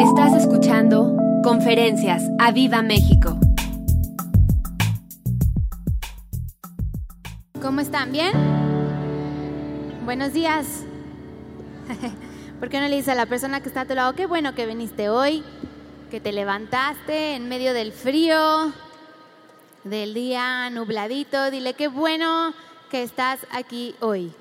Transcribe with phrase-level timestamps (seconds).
[0.00, 3.38] Estás escuchando Conferencias a Viva México.
[7.62, 8.12] ¿Cómo están?
[8.12, 8.32] ¿Bien?
[10.04, 10.84] Buenos días.
[12.60, 14.54] ¿Por qué no le dices a la persona que está a tu lado, qué bueno
[14.54, 15.42] que viniste hoy,
[16.10, 18.72] que te levantaste en medio del frío,
[19.84, 21.50] del día nubladito?
[21.50, 22.52] Dile, qué bueno
[22.90, 24.32] que estás aquí hoy.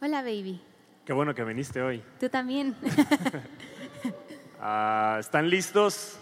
[0.00, 0.73] Hola, baby.
[1.04, 2.02] Qué bueno que viniste hoy.
[2.18, 2.74] Tú también.
[4.66, 6.18] Ah, ¿Están listos?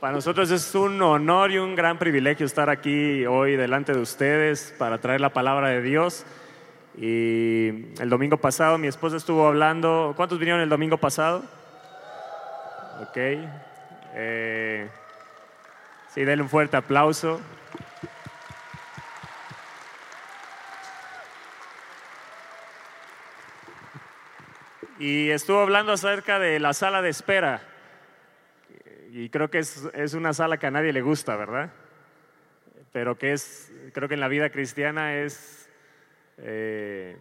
[0.00, 4.74] Para nosotros es un honor y un gran privilegio estar aquí hoy delante de ustedes
[4.78, 6.24] para traer la palabra de Dios.
[6.96, 10.14] Y el domingo pasado mi esposa estuvo hablando.
[10.16, 11.44] ¿Cuántos vinieron el domingo pasado?
[13.02, 13.18] Ok.
[14.14, 14.88] Eh,
[16.14, 17.38] sí, denle un fuerte aplauso.
[24.98, 27.62] Y estuvo hablando acerca de la sala de espera.
[29.10, 31.72] Y creo que es, es una sala que a nadie le gusta, ¿verdad?
[32.92, 35.68] Pero que es, creo que en la vida cristiana es,
[36.38, 37.16] eh,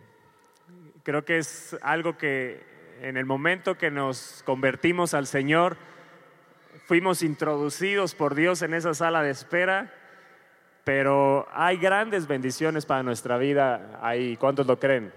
[1.04, 2.62] creo que es algo que
[3.02, 5.78] en el momento que nos convertimos al Señor,
[6.86, 9.94] fuimos introducidos por Dios en esa sala de espera,
[10.84, 14.38] pero hay grandes bendiciones para nuestra vida ahí.
[14.38, 15.12] ¿Cuántos lo creen?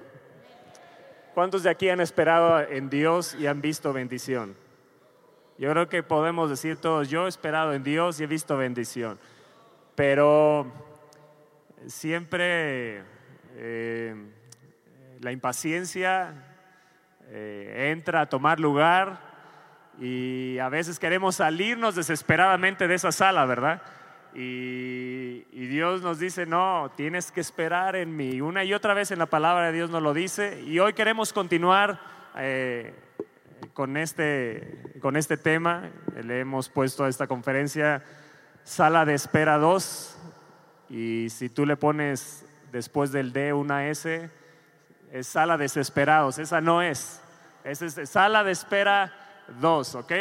[1.36, 4.56] ¿Cuántos de aquí han esperado en Dios y han visto bendición?
[5.58, 9.18] Yo creo que podemos decir todos, yo he esperado en Dios y he visto bendición,
[9.94, 10.66] pero
[11.88, 13.02] siempre
[13.54, 14.14] eh,
[15.20, 16.56] la impaciencia
[17.26, 19.20] eh, entra a tomar lugar
[20.00, 23.82] y a veces queremos salirnos desesperadamente de esa sala, ¿verdad?
[24.38, 28.42] Y, y, Dios nos dice, no, tienes que esperar en mí.
[28.42, 30.62] Una y otra vez en la palabra de Dios nos lo dice.
[30.66, 31.98] Y hoy queremos continuar
[32.36, 32.94] eh,
[33.72, 35.88] con, este, con este tema.
[36.22, 38.04] Le hemos puesto a esta conferencia
[38.62, 40.18] Sala de Espera 2.
[40.90, 44.28] Y si tú le pones después del D una S,
[45.12, 46.38] es Sala Desesperados.
[46.38, 47.22] Esa no es.
[47.64, 49.14] Esa es Sala de Espera
[49.62, 50.12] 2, ¿ok?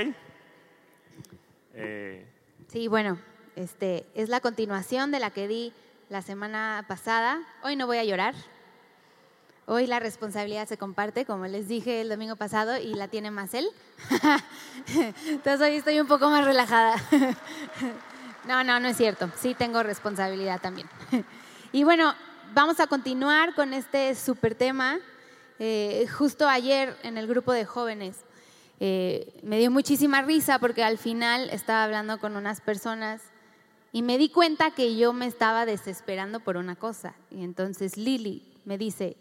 [1.73, 2.25] Eh,
[2.69, 3.19] sí, bueno,
[3.55, 5.73] este, es la continuación de la que di
[6.09, 7.41] la semana pasada.
[7.63, 8.35] Hoy no voy a llorar.
[9.67, 13.53] Hoy la responsabilidad se comparte, como les dije el domingo pasado, y la tiene más
[13.53, 13.67] él.
[15.27, 16.95] Entonces hoy estoy un poco más relajada.
[18.47, 19.31] no, no, no es cierto.
[19.35, 20.87] Sí tengo responsabilidad también.
[21.71, 22.13] y bueno,
[22.53, 24.99] vamos a continuar con este super tema.
[25.57, 28.17] Eh, justo ayer en el grupo de jóvenes
[28.79, 33.21] eh, me dio muchísima risa porque al final estaba hablando con unas personas
[33.95, 37.15] y me di cuenta que yo me estaba desesperando por una cosa.
[37.31, 39.15] Y entonces Lili me dice,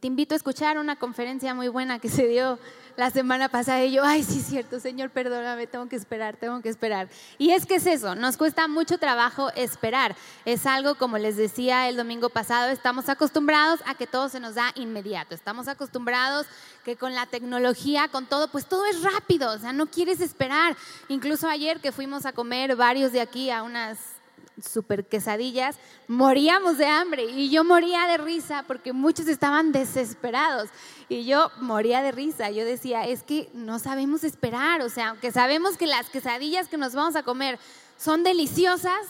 [0.00, 2.58] te invito a escuchar una conferencia muy buena que se dio
[2.96, 3.84] la semana pasada.
[3.84, 7.08] Y yo, ay, sí es cierto, Señor, perdóname, tengo que esperar, tengo que esperar.
[7.38, 10.14] Y es que es eso, nos cuesta mucho trabajo esperar.
[10.44, 14.54] Es algo, como les decía el domingo pasado, estamos acostumbrados a que todo se nos
[14.54, 15.34] da inmediato.
[15.34, 16.46] Estamos acostumbrados
[16.84, 20.76] que con la tecnología, con todo, pues todo es rápido, o sea, no quieres esperar.
[21.08, 23.98] Incluso ayer que fuimos a comer varios de aquí a unas
[24.62, 25.76] super quesadillas,
[26.08, 30.68] moríamos de hambre y yo moría de risa porque muchos estaban desesperados
[31.08, 32.50] y yo moría de risa.
[32.50, 36.78] Yo decía, es que no sabemos esperar, o sea, aunque sabemos que las quesadillas que
[36.78, 37.58] nos vamos a comer
[37.96, 39.06] son deliciosas,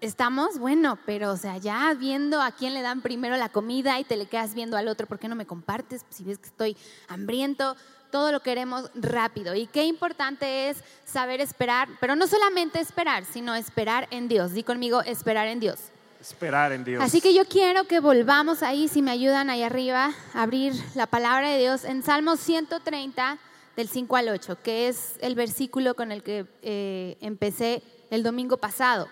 [0.00, 4.04] estamos, bueno, pero o sea, ya viendo a quién le dan primero la comida y
[4.04, 6.04] te le quedas viendo al otro, ¿por qué no me compartes?
[6.10, 6.76] Si ves que estoy
[7.08, 7.76] hambriento
[8.10, 9.54] todo lo queremos rápido.
[9.54, 14.52] Y qué importante es saber esperar, pero no solamente esperar, sino esperar en Dios.
[14.52, 15.78] Di conmigo, esperar en Dios.
[16.20, 17.02] Esperar en Dios.
[17.02, 21.06] Así que yo quiero que volvamos ahí, si me ayudan ahí arriba, a abrir la
[21.06, 23.38] palabra de Dios en Salmo 130,
[23.76, 28.56] del 5 al 8, que es el versículo con el que eh, empecé el domingo
[28.56, 29.08] pasado.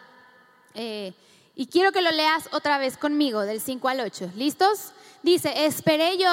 [0.75, 1.12] Eh,
[1.55, 4.32] y quiero que lo leas otra vez conmigo, del 5 al 8.
[4.34, 4.93] ¿Listos?
[5.22, 6.28] Dice, esperé yo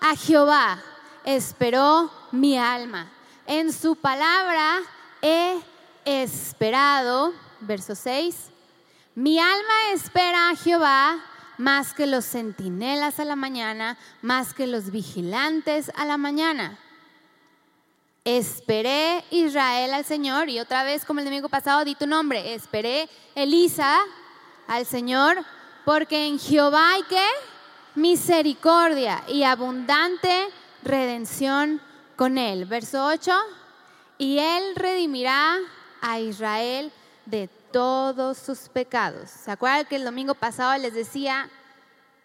[0.00, 0.80] a Jehová
[1.24, 3.10] esperó mi alma.
[3.46, 4.80] En su palabra
[5.20, 5.60] he
[6.04, 8.50] esperado, verso 6,
[9.14, 11.22] mi alma espera a Jehová
[11.58, 16.78] más que los centinelas a la mañana, más que los vigilantes a la mañana.
[18.24, 23.08] Esperé Israel al Señor y otra vez como el domingo pasado di tu nombre, esperé
[23.34, 23.98] Elisa
[24.68, 25.36] al Señor
[25.84, 27.26] porque en Jehová hay que
[27.94, 30.48] misericordia y abundante
[30.82, 31.80] redención
[32.16, 32.64] con él.
[32.66, 33.32] Verso 8,
[34.18, 35.56] y él redimirá
[36.00, 36.92] a Israel
[37.26, 39.30] de todos sus pecados.
[39.30, 41.48] ¿Se acuerdan que el domingo pasado les decía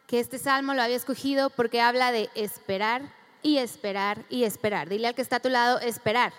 [0.07, 3.13] que este salmo lo había escogido porque habla de esperar
[3.44, 4.89] y esperar y esperar.
[4.89, 6.33] Dile al que está a tu lado, esperar.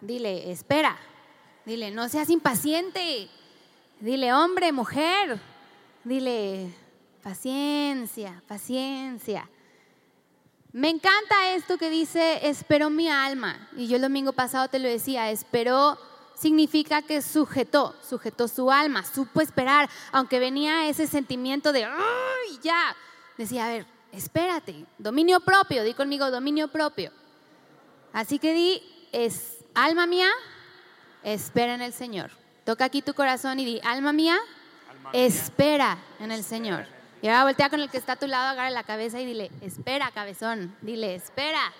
[0.00, 0.96] Dile, espera.
[1.66, 3.28] Dile, no seas impaciente.
[3.98, 5.38] Dile, hombre, mujer.
[6.04, 6.72] Dile,
[7.22, 9.48] paciencia, paciencia.
[10.72, 13.68] Me encanta esto que dice, esperó mi alma.
[13.76, 15.98] Y yo el domingo pasado te lo decía, esperó
[16.34, 22.96] significa que sujetó, sujetó su alma, supo esperar, aunque venía ese sentimiento de, ¡ay, ya!
[23.36, 27.12] Decía, a ver, espérate, dominio propio, di conmigo dominio propio.
[28.12, 28.82] Así que di,
[29.12, 30.30] es, alma mía,
[31.22, 32.30] espera en el Señor.
[32.64, 34.38] Toca aquí tu corazón y di, alma mía,
[35.12, 36.86] espera en el Señor.
[37.22, 39.50] Y ahora voltea con el que está a tu lado, agarra la cabeza y dile,
[39.60, 41.72] espera, cabezón, dile, espera.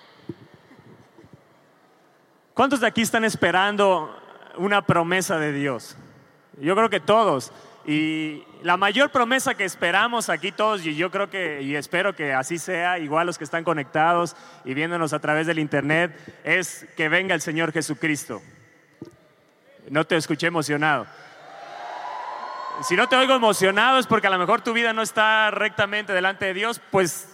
[2.53, 4.15] ¿Cuántos de aquí están esperando
[4.57, 5.95] una promesa de Dios?
[6.59, 7.51] Yo creo que todos.
[7.87, 12.33] Y la mayor promesa que esperamos aquí todos, y yo creo que, y espero que
[12.33, 17.09] así sea, igual los que están conectados y viéndonos a través del Internet, es que
[17.09, 18.41] venga el Señor Jesucristo.
[19.89, 21.07] No te escuché emocionado.
[22.87, 26.13] Si no te oigo emocionado es porque a lo mejor tu vida no está rectamente
[26.13, 27.27] delante de Dios, pues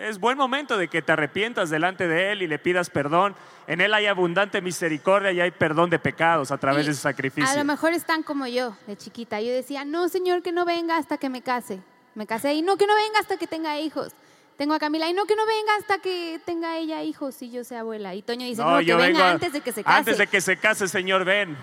[0.00, 3.34] es buen momento de que te arrepientas delante de Él y le pidas perdón.
[3.66, 7.00] En Él hay abundante misericordia y hay perdón de pecados a través Y de su
[7.00, 7.50] sacrificio.
[7.50, 9.40] A lo mejor están como yo, de chiquita.
[9.40, 11.80] Yo decía, no, Señor, que no venga hasta que me case.
[12.14, 14.12] Me casé y no, que no venga hasta que tenga hijos.
[14.56, 17.64] Tengo a Camila y no, que no venga hasta que tenga ella hijos y yo
[17.64, 18.14] sea abuela.
[18.14, 19.98] Y Toño dice, no, que yo venga vengo antes de que se case.
[19.98, 21.56] Antes de que se case, Señor, ven.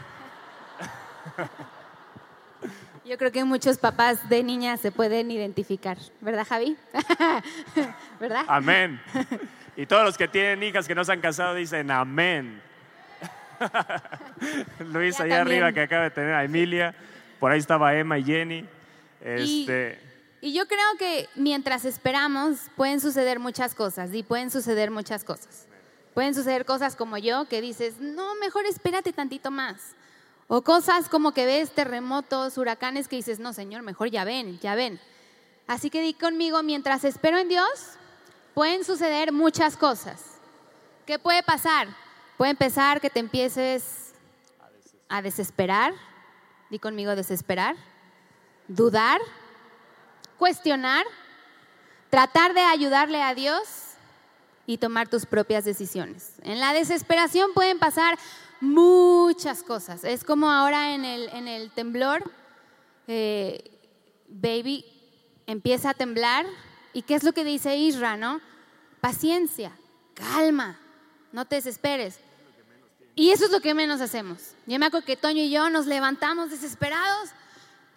[3.03, 6.77] Yo creo que muchos papás de niñas se pueden identificar, ¿verdad, Javi?
[8.19, 8.45] ¿Verdad?
[8.47, 9.01] Amén.
[9.75, 12.61] Y todos los que tienen hijas que no se han casado dicen amén.
[14.79, 15.63] Luis, Ya allá también.
[15.63, 16.93] arriba que acaba de tener a Emilia.
[17.39, 18.65] Por ahí estaba Emma y Jenny.
[19.19, 19.99] Este,
[20.41, 25.67] Y yo creo que mientras esperamos pueden suceder muchas cosas y pueden suceder muchas cosas.
[26.13, 29.95] Pueden suceder cosas como yo que dices, no, mejor espérate tantito más.
[30.53, 34.75] O cosas como que ves terremotos, huracanes que dices, no, Señor, mejor ya ven, ya
[34.75, 34.99] ven.
[35.65, 37.69] Así que di conmigo, mientras espero en Dios,
[38.53, 40.41] pueden suceder muchas cosas.
[41.05, 41.87] ¿Qué puede pasar?
[42.35, 44.11] Puede empezar que te empieces
[45.07, 45.93] a desesperar.
[46.69, 47.77] Di conmigo desesperar.
[48.67, 49.21] Dudar
[50.37, 51.05] cuestionar,
[52.09, 53.61] tratar de ayudarle a Dios
[54.65, 56.33] y tomar tus propias decisiones.
[56.43, 58.19] En la desesperación pueden pasar
[58.61, 60.03] muchas cosas.
[60.03, 62.23] Es como ahora en el, en el temblor,
[63.07, 63.69] eh,
[64.29, 64.85] baby
[65.47, 66.45] empieza a temblar
[66.93, 68.39] y ¿qué es lo que dice Isra, no?
[69.01, 69.71] Paciencia,
[70.13, 70.79] calma,
[71.31, 72.19] no te desesperes.
[73.15, 74.53] Y eso es lo que menos hacemos.
[74.65, 77.29] Yo me acuerdo que Toño y yo nos levantamos desesperados.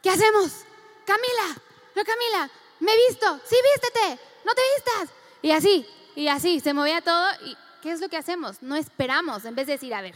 [0.02, 0.64] ¿Qué hacemos?
[1.06, 1.60] Camila,
[1.94, 2.50] no Camila,
[2.80, 5.16] me he visto, sí vístete, no te vistas.
[5.42, 5.86] Y así,
[6.16, 7.28] y así, se movía todo.
[7.44, 8.62] ¿Y qué es lo que hacemos?
[8.62, 10.14] No esperamos, en vez de decir, a ver,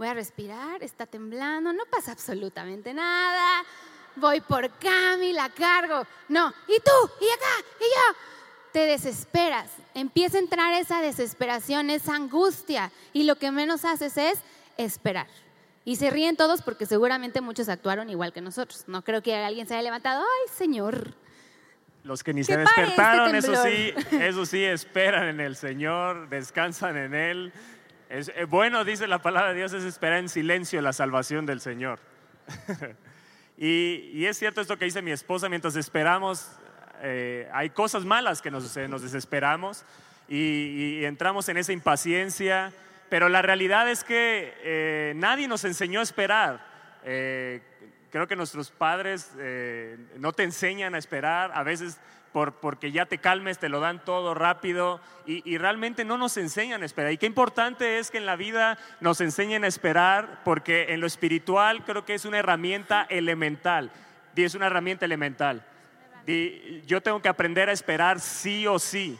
[0.00, 3.62] voy a respirar, está temblando, no pasa absolutamente nada,
[4.16, 6.06] voy por Cami, la cargo.
[6.26, 8.16] No, y tú, y acá, y yo.
[8.72, 14.38] Te desesperas, empieza a entrar esa desesperación, esa angustia, y lo que menos haces es
[14.78, 15.26] esperar.
[15.84, 18.84] Y se ríen todos porque seguramente muchos actuaron igual que nosotros.
[18.86, 21.14] No creo que alguien se haya levantado, ay Señor,
[22.04, 26.96] los que ni se este despertaron, eso sí, eso sí, esperan en el Señor, descansan
[26.96, 27.52] en Él.
[28.10, 31.60] Es, eh, bueno, dice la palabra de Dios, es esperar en silencio la salvación del
[31.60, 32.00] Señor.
[33.56, 36.50] y, y es cierto esto que dice mi esposa, mientras esperamos,
[37.02, 39.84] eh, hay cosas malas que nos nos desesperamos
[40.28, 42.72] y, entramos en esa impaciencia,
[43.10, 46.66] pero la realidad es que eh, nadie nos enseñó a esperar.
[47.04, 49.30] Creo que nuestros padres
[50.16, 52.00] no te enseñan a esperar, a veces
[52.32, 56.36] por, porque ya te calmes te lo dan todo rápido y, y realmente no nos
[56.36, 57.12] enseñan a esperar.
[57.12, 61.06] Y qué importante es que en la vida nos enseñen a esperar porque en lo
[61.06, 63.90] espiritual creo que es una herramienta elemental.
[64.34, 65.64] Di, es una herramienta elemental.
[66.26, 69.18] Di, yo tengo que aprender a esperar sí o sí.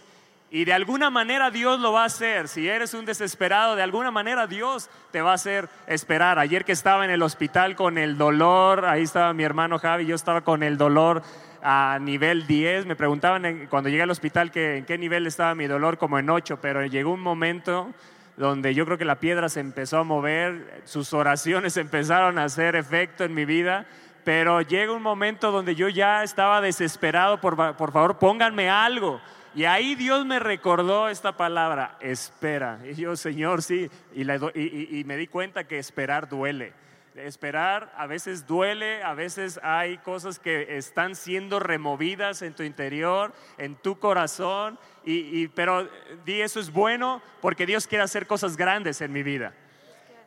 [0.52, 2.48] Y de alguna manera Dios lo va a hacer.
[2.48, 6.40] Si eres un desesperado, de alguna manera Dios te va a hacer esperar.
[6.40, 10.16] Ayer que estaba en el hospital con el dolor, ahí estaba mi hermano Javi, yo
[10.16, 11.22] estaba con el dolor
[11.62, 12.86] a nivel 10.
[12.86, 16.28] Me preguntaban cuando llegué al hospital que en qué nivel estaba mi dolor, como en
[16.30, 17.92] 8, pero llegó un momento
[18.36, 22.76] donde yo creo que la piedra se empezó a mover, sus oraciones empezaron a hacer
[22.76, 23.86] efecto en mi vida,
[24.24, 29.20] pero llega un momento donde yo ya estaba desesperado, por, por favor pónganme algo.
[29.54, 32.78] Y ahí Dios me recordó esta palabra, espera.
[32.88, 36.72] Y yo, Señor, sí, y, la y- y me di cuenta que esperar duele.
[37.16, 43.32] Esperar a veces duele, a veces hay cosas que están siendo removidas en tu interior,
[43.58, 45.88] en tu corazón, y, pero
[46.24, 49.52] di eso es bueno porque Dios quiere hacer cosas grandes en mi vida.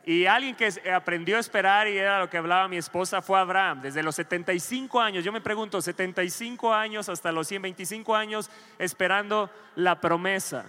[0.06, 3.80] Y alguien que aprendió a esperar, y era lo que hablaba mi esposa, fue Abraham.
[3.80, 10.00] Desde los 75 años, yo me pregunto, 75 años hasta los 125 años esperando la
[10.00, 10.66] promesa.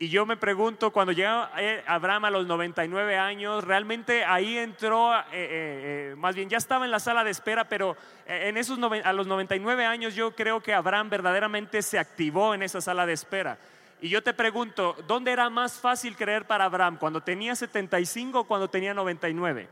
[0.00, 5.12] Y yo me pregunto, cuando llega eh, Abraham a los 99 años, realmente ahí entró,
[5.16, 9.12] eh, eh, más bien ya estaba en la sala de espera, pero en esos a
[9.12, 13.58] los 99 años yo creo que Abraham verdaderamente se activó en esa sala de espera.
[14.00, 16.96] Y yo te pregunto, ¿dónde era más fácil creer para Abraham?
[16.98, 19.68] ¿Cuando tenía 75 o cuando tenía 99?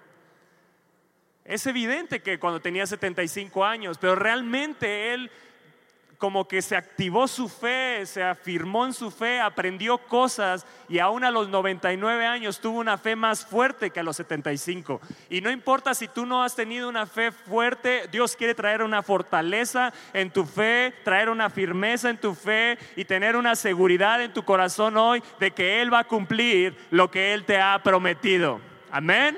[1.45, 5.30] Es evidente que cuando tenía 75 años, pero realmente él
[6.18, 11.25] como que se activó su fe, se afirmó en su fe, aprendió cosas y aún
[11.25, 15.00] a los 99 años tuvo una fe más fuerte que a los 75.
[15.28, 19.02] Y no importa si tú no has tenido una fe fuerte, Dios quiere traer una
[19.02, 24.32] fortaleza en tu fe, traer una firmeza en tu fe y tener una seguridad en
[24.32, 28.61] tu corazón hoy de que Él va a cumplir lo que Él te ha prometido.
[28.90, 29.37] Amén.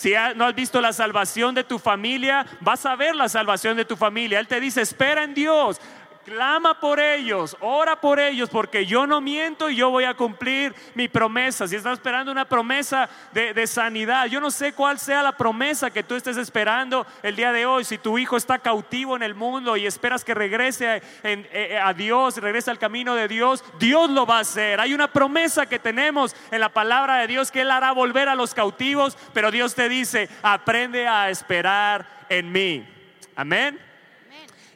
[0.00, 3.84] Si no has visto la salvación de tu familia, vas a ver la salvación de
[3.84, 4.40] tu familia.
[4.40, 5.78] Él te dice, espera en Dios,
[6.24, 10.74] clama por ellos, ora por ellos, porque yo no miento y yo voy a cumplir
[10.94, 11.66] mi promesa.
[11.66, 16.02] Si estás esperando una promesa de, sanidad, yo no sé cuál sea la promesa que
[16.02, 17.84] tú estés esperando el día de hoy.
[17.84, 21.80] Si tu hijo está cautivo en el mundo y esperas que regrese a, eh, eh,
[21.82, 24.80] a Dios, regrese al camino de Dios, Dios lo va a hacer.
[24.80, 28.34] Hay una promesa que tenemos en la palabra de Dios que Él hará volver a
[28.34, 32.88] los cautivos, pero Dios te dice, aprende a esperar en mí.
[33.36, 33.89] Amén.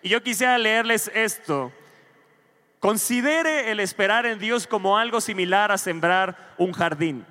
[0.04, 1.72] Y yo quisiera leerles esto.
[2.78, 7.24] Considere el esperar en Dios como algo similar a sembrar un jardín.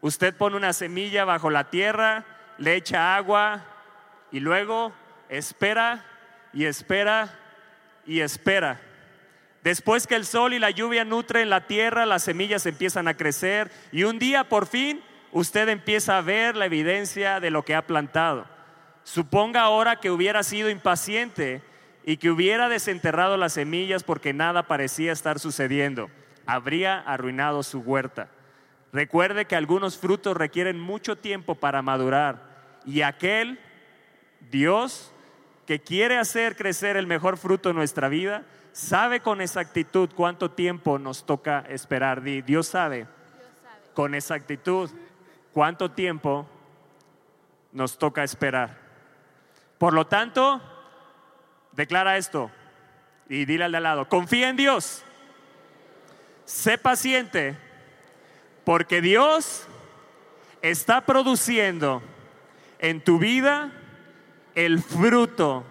[0.00, 2.24] Usted pone una semilla bajo la tierra,
[2.58, 3.64] le echa agua
[4.32, 4.92] y luego
[5.28, 6.04] espera
[6.52, 7.38] y espera
[8.04, 8.80] y espera.
[9.62, 13.70] Después que el sol y la lluvia nutren la tierra, las semillas empiezan a crecer
[13.92, 15.00] y un día por fin
[15.30, 18.46] usted empieza a ver la evidencia de lo que ha plantado.
[19.04, 21.69] Suponga ahora que hubiera sido impaciente
[22.04, 26.10] y que hubiera desenterrado las semillas porque nada parecía estar sucediendo.
[26.46, 28.28] Habría arruinado su huerta.
[28.92, 32.42] Recuerde que algunos frutos requieren mucho tiempo para madurar
[32.84, 33.58] y aquel
[34.50, 35.12] Dios
[35.66, 38.42] que quiere hacer crecer el mejor fruto en nuestra vida
[38.72, 42.22] sabe con exactitud cuánto tiempo nos toca esperar.
[42.22, 43.06] Dios sabe
[43.94, 44.90] con exactitud
[45.52, 46.48] cuánto tiempo
[47.72, 48.78] nos toca esperar.
[49.78, 50.60] Por lo tanto,
[51.72, 52.50] Declara esto
[53.28, 55.04] y dile al de al lado, confía en Dios,
[56.44, 57.56] sé paciente,
[58.64, 59.66] porque Dios
[60.62, 62.02] está produciendo
[62.78, 63.70] en tu vida
[64.54, 65.64] el fruto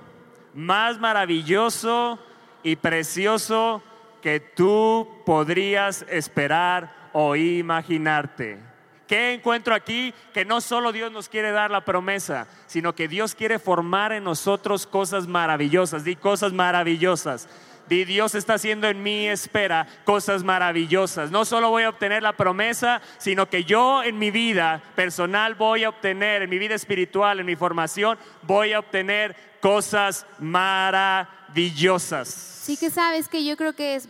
[0.53, 2.19] más maravilloso
[2.63, 3.83] y precioso
[4.21, 8.68] que tú podrías esperar o imaginarte.
[9.09, 10.13] ¿Qué encuentro aquí?
[10.35, 14.23] Que no solo Dios nos quiere dar la promesa, sino que Dios quiere formar en
[14.23, 16.03] nosotros cosas maravillosas.
[16.03, 17.49] Di cosas maravillosas.
[17.87, 21.31] Di Dios está haciendo en mi espera cosas maravillosas.
[21.31, 25.85] No solo voy a obtener la promesa, sino que yo en mi vida personal voy
[25.85, 32.27] a obtener, en mi vida espiritual, en mi formación, voy a obtener cosas maravillosas.
[32.27, 34.07] Sí que sabes que yo creo que es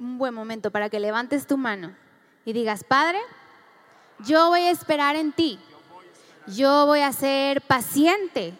[0.00, 1.94] un buen momento para que levantes tu mano
[2.44, 3.20] y digas, Padre,
[4.24, 5.58] yo voy a esperar en ti.
[6.46, 8.54] Yo voy a ser paciente.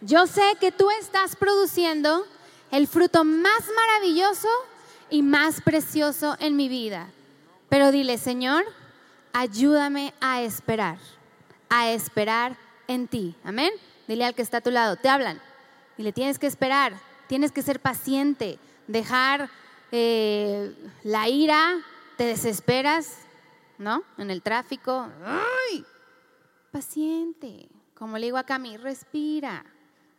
[0.00, 2.26] Yo sé que tú estás produciendo
[2.70, 4.48] el fruto más maravilloso
[5.10, 7.08] y más precioso en mi vida.
[7.68, 8.64] Pero dile, Señor,
[9.32, 10.98] ayúdame a esperar,
[11.68, 12.56] a esperar
[12.88, 13.34] en ti.
[13.44, 13.70] Amén.
[14.08, 15.40] Dile al que está a tu lado, te hablan.
[15.96, 16.94] Y le tienes que esperar,
[17.28, 19.48] tienes que ser paciente, dejar
[19.92, 21.80] eh, la ira,
[22.16, 23.18] te desesperas,
[23.78, 24.02] ¿no?
[24.18, 25.08] En el tráfico.
[25.24, 25.84] ¡Ay!
[26.70, 27.68] Paciente.
[27.94, 29.64] Como le digo a Cami, respira.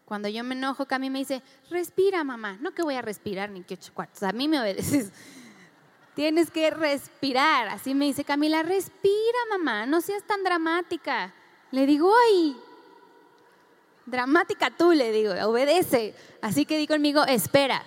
[0.05, 2.57] Cuando yo me enojo, Cami me dice, respira, mamá.
[2.61, 4.23] No que voy a respirar ni que ocho cuartos.
[4.23, 5.11] A mí me obedeces.
[6.15, 7.69] Tienes que respirar.
[7.69, 9.85] Así me dice Camila, respira, mamá.
[9.85, 11.33] No seas tan dramática.
[11.71, 12.55] Le digo, ay,
[14.05, 16.15] dramática tú, le digo, obedece.
[16.41, 17.83] Así que di conmigo, espera,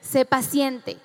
[0.00, 0.98] sé paciente.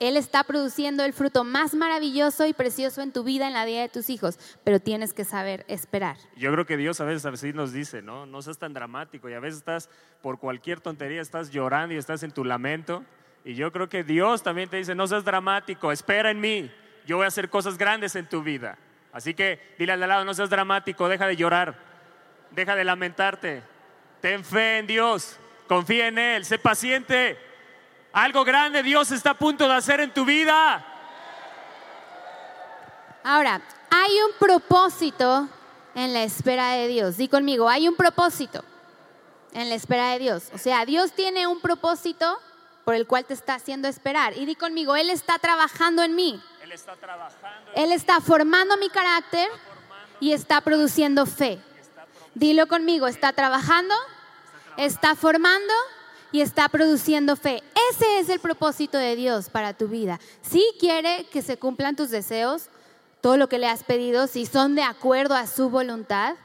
[0.00, 3.80] Él está produciendo el fruto más maravilloso y precioso en tu vida, en la vida
[3.80, 6.16] de tus hijos, pero tienes que saber esperar.
[6.36, 8.26] Yo creo que Dios a veces nos dice, ¿no?
[8.26, 9.90] No seas tan dramático y a veces estás
[10.22, 13.04] por cualquier tontería, estás llorando y estás en tu lamento.
[13.44, 16.70] Y yo creo que Dios también te dice, no seas dramático, espera en mí,
[17.06, 18.78] yo voy a hacer cosas grandes en tu vida.
[19.12, 21.88] Así que dile al lado, no seas dramático, deja de llorar.
[22.50, 23.62] Deja de lamentarte.
[24.20, 25.38] Ten fe en Dios.
[25.66, 26.44] Confía en Él.
[26.44, 27.38] Sé paciente.
[28.18, 30.84] Algo grande Dios está a punto de hacer en tu vida.
[33.22, 33.60] Ahora,
[33.90, 35.48] hay un propósito
[35.94, 37.16] en la espera de Dios.
[37.16, 38.64] Di conmigo, hay un propósito
[39.52, 40.50] en la espera de Dios.
[40.52, 42.40] O sea, Dios tiene un propósito
[42.84, 44.36] por el cual te está haciendo esperar.
[44.36, 46.42] Y di conmigo, Él está trabajando en mí.
[46.60, 47.70] Él está trabajando.
[47.76, 49.48] Él está formando mi carácter
[50.18, 51.60] y está produciendo fe.
[52.34, 53.94] Dilo conmigo, está trabajando,
[54.76, 55.72] está formando
[56.32, 57.62] y está produciendo fe.
[57.90, 60.20] Ese es el propósito de Dios para tu vida.
[60.42, 62.68] Si quiere que se cumplan tus deseos,
[63.20, 66.36] todo lo que le has pedido, si son de acuerdo a su voluntad,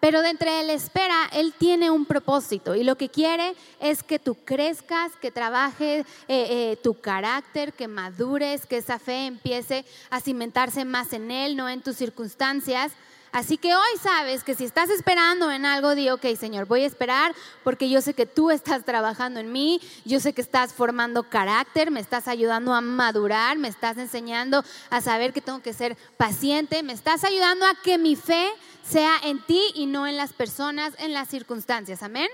[0.00, 4.20] pero de entre él espera, Él tiene un propósito y lo que quiere es que
[4.20, 10.20] tú crezcas, que trabaje eh, eh, tu carácter, que madures, que esa fe empiece a
[10.20, 12.92] cimentarse más en Él, no en tus circunstancias.
[13.30, 16.86] Así que hoy sabes que si estás esperando en algo, di, ok, Señor, voy a
[16.86, 21.24] esperar porque yo sé que tú estás trabajando en mí, yo sé que estás formando
[21.24, 25.96] carácter, me estás ayudando a madurar, me estás enseñando a saber que tengo que ser
[26.16, 28.50] paciente, me estás ayudando a que mi fe
[28.82, 32.02] sea en ti y no en las personas, en las circunstancias.
[32.02, 32.28] Amén.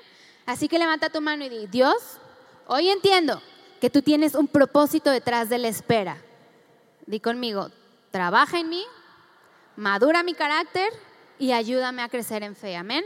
[0.47, 1.97] Así que levanta tu mano y di, Dios,
[2.67, 3.43] hoy entiendo
[3.81, 6.19] que tú tienes un propósito detrás de la espera.
[7.07, 7.71] Di conmigo,
[8.11, 8.85] trabaja en mí,
[9.77, 10.89] madura mi carácter
[11.39, 12.77] y ayúdame a crecer en fe.
[12.77, 13.05] Amén.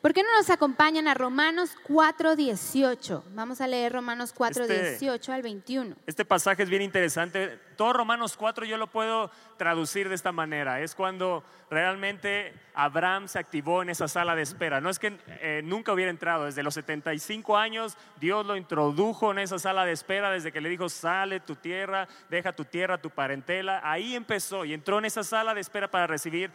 [0.00, 3.22] ¿Por qué no nos acompañan a Romanos 4.18?
[3.34, 5.96] Vamos a leer Romanos 4.18 Este- al 21.
[6.06, 7.58] Este pasaje es bien interesante.
[7.76, 10.80] Todo Romanos 4 yo lo puedo traducir de esta manera.
[10.80, 14.80] Es cuando realmente Abraham se activó en esa sala de espera.
[14.80, 16.46] No es que eh, nunca hubiera entrado.
[16.46, 20.68] Desde los 75 años Dios lo introdujo en esa sala de espera desde que le
[20.68, 23.80] dijo, sale tu tierra, deja tu tierra, tu parentela.
[23.82, 26.50] Ahí empezó y entró en esa sala de espera para recibir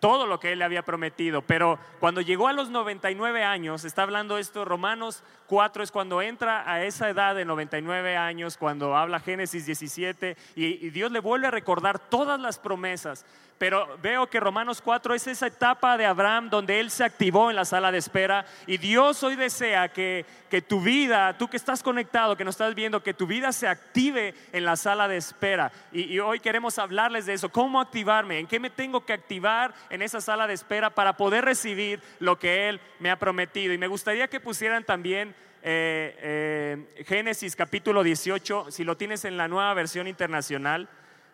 [0.00, 1.42] todo lo que él le había prometido.
[1.42, 6.70] Pero cuando llegó a los 99 años, está hablando esto, Romanos 4 es cuando entra
[6.70, 11.46] a esa edad de 99 años, cuando habla Génesis 17 y, y Dios le vuelve
[11.46, 13.24] a recordar todas las promesas.
[13.58, 17.56] Pero veo que Romanos 4 es esa etapa de Abraham donde él se activó en
[17.56, 21.82] la sala de espera y Dios hoy desea que, que tu vida, tú que estás
[21.82, 25.72] conectado, que nos estás viendo, que tu vida se active en la sala de espera.
[25.90, 30.02] Y, hoy queremos hablarles de eso, cómo activarme, en qué me tengo que activar en
[30.02, 33.72] esa sala de espera para poder recibir lo que Él me ha prometido.
[33.72, 39.38] Y me gustaría que pusieran también eh, eh, Génesis capítulo 18, si lo tienes en
[39.38, 40.88] la nueva versión internacional.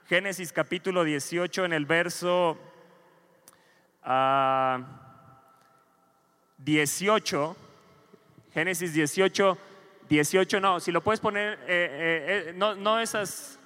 [0.08, 2.58] Génesis capítulo 18 en el verso
[4.02, 4.80] ah,
[6.58, 7.56] 18,
[8.52, 9.58] Génesis 18,
[10.08, 13.58] 18, no, si lo puedes poner, eh, eh, eh, no, no esas,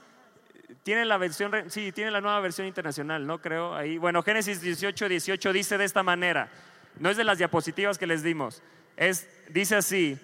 [0.83, 3.41] tiene la versión, sí, tiene la nueva versión internacional, ¿no?
[3.41, 6.51] Creo, ahí, bueno, Génesis 18, 18 dice de esta manera,
[6.99, 8.63] no es de las diapositivas que les dimos,
[8.97, 10.19] es, dice así,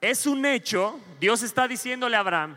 [0.00, 2.56] es un hecho, Dios está diciéndole a Abraham,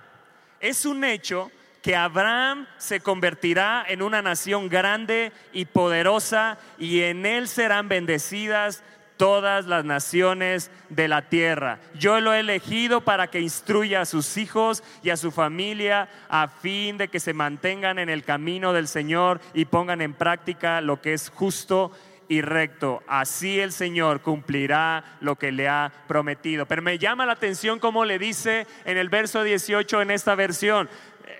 [0.59, 1.49] es un hecho
[1.83, 8.83] que Abraham se convertirá en una nación grande y poderosa y en él serán bendecidas
[9.17, 11.79] todas las naciones de la tierra.
[11.93, 16.47] Yo lo he elegido para que instruya a sus hijos y a su familia a
[16.47, 21.01] fin de que se mantengan en el camino del Señor y pongan en práctica lo
[21.01, 21.91] que es justo
[22.27, 23.03] y recto.
[23.07, 26.65] Así el Señor cumplirá lo que le ha prometido.
[26.65, 30.89] Pero me llama la atención como le dice en el verso 18 en esta versión.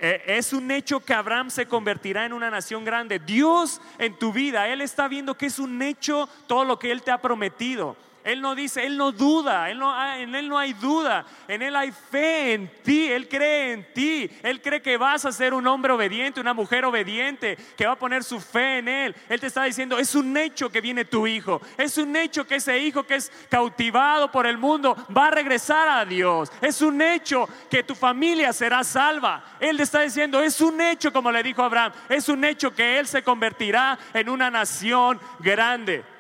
[0.06, 3.20] Eh, Es un hecho que Abraham se convertirá en una nación grande.
[3.20, 7.02] Dios en tu vida, Él está viendo que es un hecho todo lo que Él
[7.02, 7.96] te ha prometido.
[8.24, 11.76] Él no dice, Él no duda, él no, en Él no hay duda, en Él
[11.76, 15.68] hay fe en ti, Él cree en ti, Él cree que vas a ser un
[15.68, 19.16] hombre obediente, una mujer obediente, que va a poner su fe en Él.
[19.28, 22.56] Él te está diciendo, es un hecho que viene tu hijo, es un hecho que
[22.56, 27.02] ese hijo que es cautivado por el mundo va a regresar a Dios, es un
[27.02, 29.44] hecho que tu familia será salva.
[29.60, 33.00] Él te está diciendo, es un hecho, como le dijo Abraham, es un hecho que
[33.00, 36.13] Él se convertirá en una nación grande.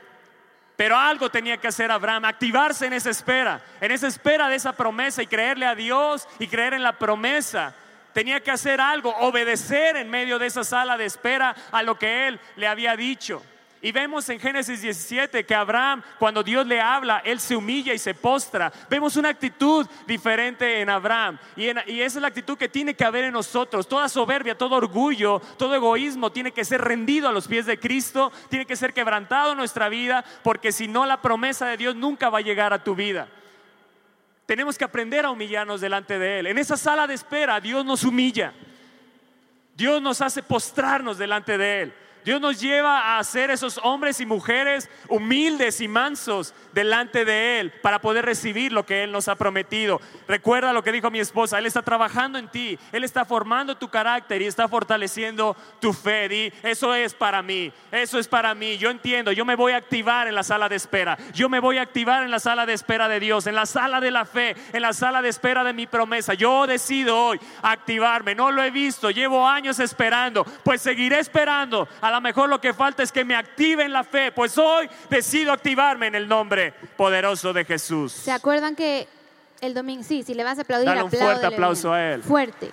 [0.75, 4.73] Pero algo tenía que hacer Abraham, activarse en esa espera, en esa espera de esa
[4.73, 7.75] promesa y creerle a Dios y creer en la promesa.
[8.13, 12.27] Tenía que hacer algo, obedecer en medio de esa sala de espera a lo que
[12.27, 13.43] él le había dicho.
[13.83, 17.99] Y vemos en Génesis 17 que Abraham, cuando Dios le habla, él se humilla y
[17.99, 18.71] se postra.
[18.89, 21.37] Vemos una actitud diferente en Abraham.
[21.57, 23.85] Y, esa es la actitud que tiene que haber en nosotros.
[23.89, 28.31] Toda soberbia, todo orgullo, todo egoísmo tiene que ser rendido a los pies de Cristo,
[28.49, 32.29] tiene que ser quebrantado en nuestra vida, porque si no, la promesa de Dios nunca
[32.29, 33.27] va a llegar a tu vida.
[34.45, 36.47] Tenemos que aprender a humillarnos delante de Él.
[36.47, 38.53] En esa sala de espera, Dios nos humilla.
[39.75, 41.93] Dios nos hace postrarnos delante de Él.
[42.25, 47.71] Dios nos lleva a ser esos hombres y mujeres humildes y mansos delante de Él
[47.81, 49.99] para poder recibir lo que Él nos ha prometido.
[50.27, 53.89] Recuerda lo que dijo mi esposa, Él está trabajando en ti, Él está formando tu
[53.89, 56.29] carácter y está fortaleciendo tu fe.
[56.29, 58.77] Di, eso es para mí, eso es para mí.
[58.77, 61.77] Yo entiendo, yo me voy a activar en la sala de espera, yo me voy
[61.77, 64.55] a activar en la sala de espera de Dios, en la sala de la fe,
[64.71, 66.33] en la sala de espera de mi promesa.
[66.33, 71.87] Yo decido hoy activarme, no lo he visto, llevo años esperando, pues seguiré esperando.
[72.13, 75.51] Lo mejor lo que falta es que me active en la fe, pues hoy decido
[75.51, 78.11] activarme en el nombre poderoso de Jesús.
[78.11, 79.07] ¿Se acuerdan que
[79.61, 82.21] el domingo, sí, si le vas a aplaudir, Dale un fuerte aplauso a él.
[82.21, 82.71] Fuerte.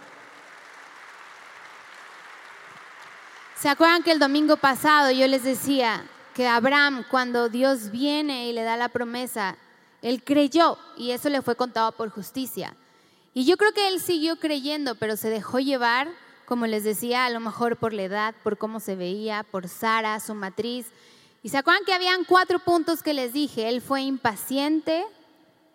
[3.56, 8.52] ¿Se acuerdan que el domingo pasado yo les decía que Abraham, cuando Dios viene y
[8.52, 9.56] le da la promesa,
[10.02, 12.74] él creyó y eso le fue contado por justicia?
[13.32, 16.08] Y yo creo que él siguió creyendo, pero se dejó llevar,
[16.50, 20.18] como les decía, a lo mejor por la edad, por cómo se veía, por Sara,
[20.18, 20.88] su matriz.
[21.44, 23.68] Y se acuerdan que habían cuatro puntos que les dije.
[23.68, 25.04] Él fue impaciente,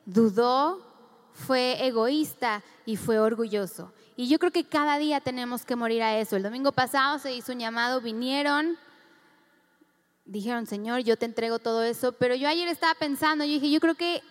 [0.06, 0.86] dudó,
[1.32, 3.94] fue egoísta y fue orgulloso.
[4.18, 6.36] Y yo creo que cada día tenemos que morir a eso.
[6.36, 8.78] El domingo pasado se hizo un llamado, vinieron,
[10.26, 13.80] dijeron, Señor, yo te entrego todo eso, pero yo ayer estaba pensando, yo dije, yo
[13.80, 14.22] creo que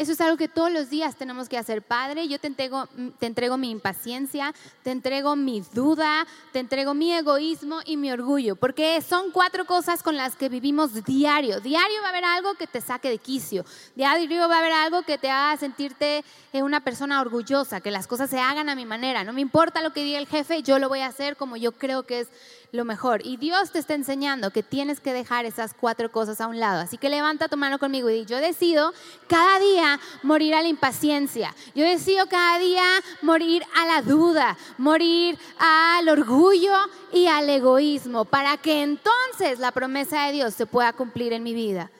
[0.00, 2.26] eso es algo que todos los días tenemos que hacer, Padre.
[2.26, 7.80] Yo te entrego, te entrego mi impaciencia, te entrego mi duda, te entrego mi egoísmo
[7.84, 11.60] y mi orgullo, porque son cuatro cosas con las que vivimos diario.
[11.60, 15.02] Diario va a haber algo que te saque de quicio, diario va a haber algo
[15.02, 18.86] que te haga sentirte eh, una persona orgullosa, que las cosas se hagan a mi
[18.86, 19.22] manera.
[19.22, 21.72] No me importa lo que diga el jefe, yo lo voy a hacer como yo
[21.72, 22.28] creo que es
[22.72, 23.24] lo mejor.
[23.24, 26.80] Y Dios te está enseñando que tienes que dejar esas cuatro cosas a un lado.
[26.80, 28.92] Así que levanta tu mano conmigo y di, yo decido
[29.26, 31.54] cada día morir a la impaciencia.
[31.74, 32.84] Yo decido cada día
[33.22, 36.74] morir a la duda, morir al orgullo
[37.12, 41.54] y al egoísmo, para que entonces la promesa de Dios se pueda cumplir en mi
[41.54, 41.90] vida.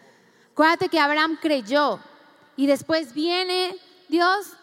[0.53, 2.01] Acuérdate que Abraham creyó
[2.57, 3.77] y después viene
[4.09, 4.55] Dios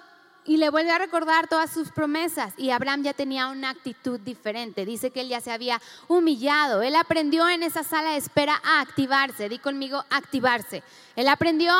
[0.47, 2.53] y le vuelve a recordar todas sus promesas.
[2.57, 4.85] Y Abraham ya tenía una actitud diferente.
[4.85, 6.81] Dice que él ya se había humillado.
[6.81, 9.49] Él aprendió en esa sala de espera a activarse.
[9.49, 10.83] Di conmigo, activarse.
[11.17, 11.73] Él aprendió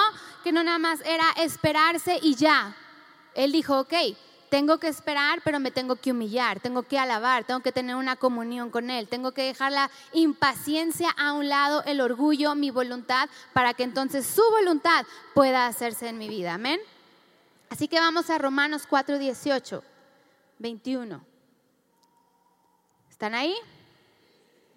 [0.43, 2.75] que no nada más era esperarse y ya.
[3.35, 3.93] Él dijo, ok,
[4.49, 8.15] tengo que esperar, pero me tengo que humillar, tengo que alabar, tengo que tener una
[8.15, 13.29] comunión con Él, tengo que dejar la impaciencia a un lado, el orgullo, mi voluntad,
[13.53, 16.53] para que entonces su voluntad pueda hacerse en mi vida.
[16.53, 16.79] Amén.
[17.69, 19.83] Así que vamos a Romanos 4, 18,
[20.59, 21.25] 21.
[23.09, 23.55] ¿Están ahí?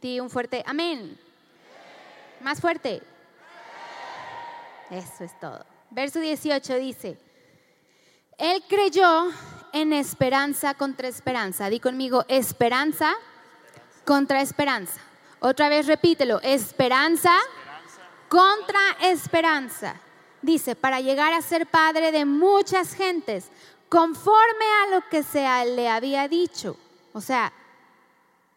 [0.00, 1.18] Di un fuerte amén.
[2.40, 3.02] Más fuerte.
[4.90, 5.64] Eso es todo.
[5.90, 7.18] Verso 18 dice,
[8.38, 9.28] Él creyó
[9.72, 11.68] en esperanza contra esperanza.
[11.68, 13.14] Di conmigo, esperanza
[14.04, 15.00] contra esperanza.
[15.40, 17.32] Otra vez repítelo, esperanza
[18.28, 20.00] contra esperanza.
[20.42, 23.46] Dice, para llegar a ser padre de muchas gentes,
[23.88, 26.76] conforme a lo que se le había dicho.
[27.12, 27.52] O sea,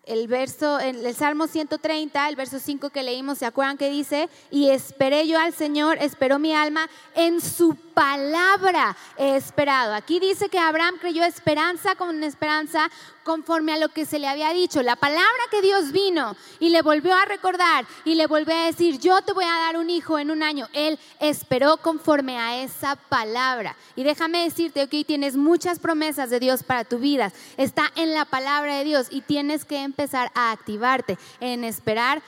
[0.06, 4.30] el verso, el, Salmo 130, el verso 5 que leímos, ¿se acuerdan que dice?
[4.52, 9.94] Y esperé yo al Señor, esperó mi alma, en su palabra esperado.
[9.94, 12.90] Aquí dice que Abraham creyó esperanza con esperanza
[13.24, 14.82] conforme a lo que se le había dicho.
[14.84, 19.00] La palabra que Dios vino y le volvió a recordar y le volvió a decir,
[19.00, 20.68] yo te voy a dar un hijo en un año.
[20.74, 23.76] Él esperó conforme a esa palabra.
[23.96, 27.32] Y déjame decirte, ok, tienes muchas promesas de Dios para tu vida.
[27.58, 32.22] Está en la palabra de Dios y tienes que empezar a activarte en esperar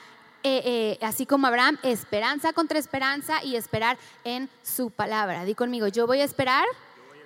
[0.48, 5.44] eh, eh, así como Abraham, esperanza contra esperanza y esperar en su palabra.
[5.44, 6.64] Di conmigo, yo voy a esperar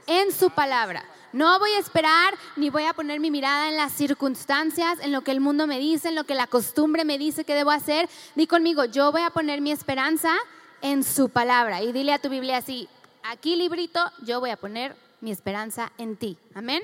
[0.06, 1.04] en su palabra.
[1.34, 5.20] No voy a esperar ni voy a poner mi mirada en las circunstancias, en lo
[5.20, 8.08] que el mundo me dice, en lo que la costumbre me dice que debo hacer.
[8.36, 10.34] Di conmigo, yo voy a poner mi esperanza
[10.80, 11.82] en su palabra.
[11.82, 12.88] Y dile a tu Biblia así,
[13.22, 16.38] aquí librito, yo voy a poner mi esperanza en ti.
[16.54, 16.82] Amén.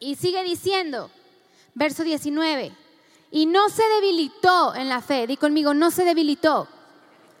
[0.00, 1.10] Y sigue diciendo,
[1.74, 2.83] verso 19
[3.34, 5.26] y no se debilitó en la fe.
[5.26, 6.68] Di conmigo, no se debilitó.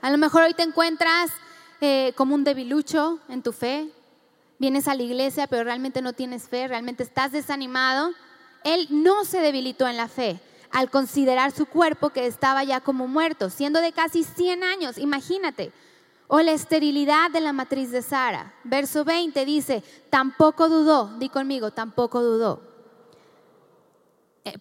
[0.02, 1.30] A lo mejor hoy te encuentras
[1.80, 3.88] eh, como un debilucho en tu fe.
[4.58, 8.10] Vienes a la iglesia, pero realmente no tienes fe, realmente estás desanimado.
[8.64, 10.40] Él no se debilitó en la fe
[10.72, 15.70] al considerar su cuerpo que estaba ya como muerto, siendo de casi 100 años, imagínate.
[16.26, 18.52] O la esterilidad de la matriz de Sara.
[18.64, 22.73] Verso 20 dice, tampoco dudó, di conmigo, tampoco dudó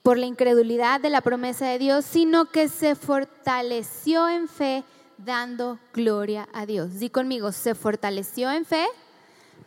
[0.02, 4.84] por la incredulidad de la promesa de Dios, sino que se fortaleció en fe
[5.18, 7.00] dando gloria a Dios.
[7.00, 8.86] Di conmigo, se fortaleció en fe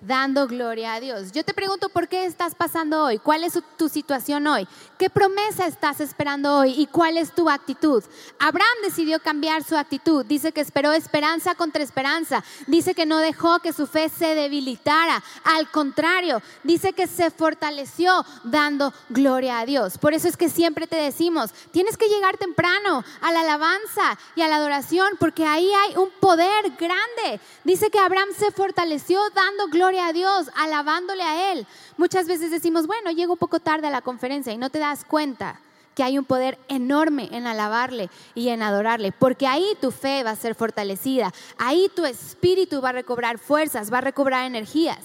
[0.07, 1.33] dando gloria a Dios.
[1.33, 3.19] Yo te pregunto, ¿por qué estás pasando hoy?
[3.19, 4.69] ¿Cuál es tu situación hoy?
[4.99, 6.75] ¿Qué promesa estás esperando hoy?
[6.81, 8.03] ¿Y cuál es tu actitud?
[8.38, 10.25] Abraham decidió cambiar su actitud.
[10.25, 12.45] Dice que esperó esperanza contra esperanza.
[12.66, 15.23] Dice que no dejó que su fe se debilitara.
[15.45, 19.99] Al contrario, dice que se fortaleció dando gloria a Dios.
[19.99, 24.42] Por eso es que siempre te decimos, tienes que llegar temprano a la alabanza y
[24.42, 27.40] a la adoración, porque ahí hay un poder grande.
[27.64, 31.67] Dice que Abraham se fortaleció dando gloria a Dios, alabándole a Él.
[31.97, 35.61] Muchas veces decimos, bueno, llego poco tarde a la conferencia y no te das cuenta
[35.95, 40.31] que hay un poder enorme en alabarle y en adorarle, porque ahí tu fe va
[40.31, 45.01] a ser fortalecida, ahí tu espíritu va a recobrar fuerzas, va a recobrar energías.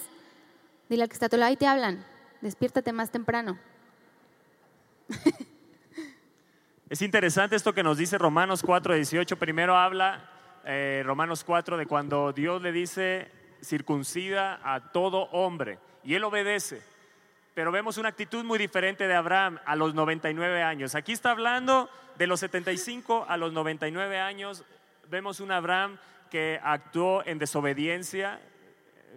[0.90, 2.04] Dile al que está a tu lado te hablan,
[2.42, 3.58] despiértate más temprano.
[6.92, 9.38] Es interesante esto que nos dice Romanos 4, 18.
[9.38, 10.28] Primero habla
[10.66, 13.30] eh, Romanos 4 de cuando Dios le dice
[13.62, 16.82] circuncida a todo hombre y él obedece.
[17.54, 20.94] Pero vemos una actitud muy diferente de Abraham a los 99 años.
[20.94, 24.64] Aquí está hablando de los 75 a los 99 años.
[25.08, 25.98] Vemos un Abraham
[26.30, 28.40] que actuó en desobediencia,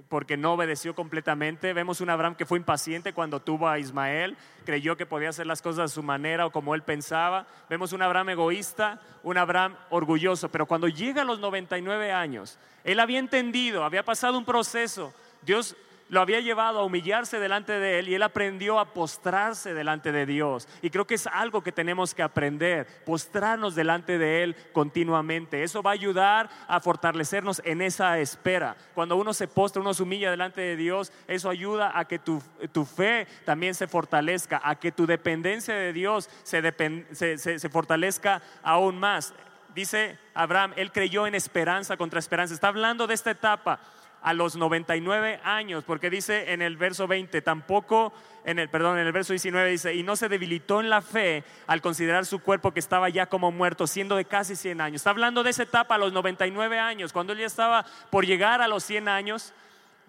[0.10, 1.73] porque no obedeció completamente.
[1.73, 5.62] Vemos un Abraham que fue impaciente cuando tuvo a Ismael, creyó que podía hacer las
[5.62, 7.47] cosas a su manera o como él pensaba.
[7.69, 12.99] Vemos un Abraham egoísta, un Abraham orgulloso, pero cuando llega a los 99 años, él
[12.99, 15.13] había entendido, había pasado un proceso.
[15.41, 15.75] Dios
[16.10, 20.26] lo había llevado a humillarse delante de él y él aprendió a postrarse delante de
[20.26, 20.68] Dios.
[20.82, 25.63] Y creo que es algo que tenemos que aprender, postrarnos delante de él continuamente.
[25.63, 28.76] Eso va a ayudar a fortalecernos en esa espera.
[28.94, 32.39] Cuando uno se postra, uno se humilla delante de Dios, eso ayuda a que tu,
[32.86, 39.34] fe también se fortalezca, a que tu dependencia de Dios se, se fortalezca aún más.
[39.74, 42.54] Dice Abraham, él creyó en esperanza contra esperanza.
[42.54, 43.80] Está hablando de esta etapa
[44.26, 48.12] a los 99 años, porque dice en el verso 20, tampoco,
[48.44, 51.44] en el, perdón, en el verso 19 dice, y no se debilitó en la fe
[51.68, 54.96] al considerar su cuerpo que estaba ya como muerto, siendo de casi 100 años.
[55.02, 58.64] Está hablando de esa etapa a los 99 años, cuando él ya estaba por llegar
[58.64, 59.54] a los 100 años,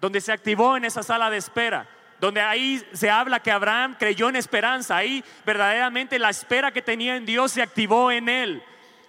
[0.01, 1.87] donde se activó en esa sala de espera
[2.19, 7.15] donde ahí se habla que Abraham creyó en esperanza, ahí verdaderamente la espera que tenía
[7.15, 8.63] en Dios se activó en él.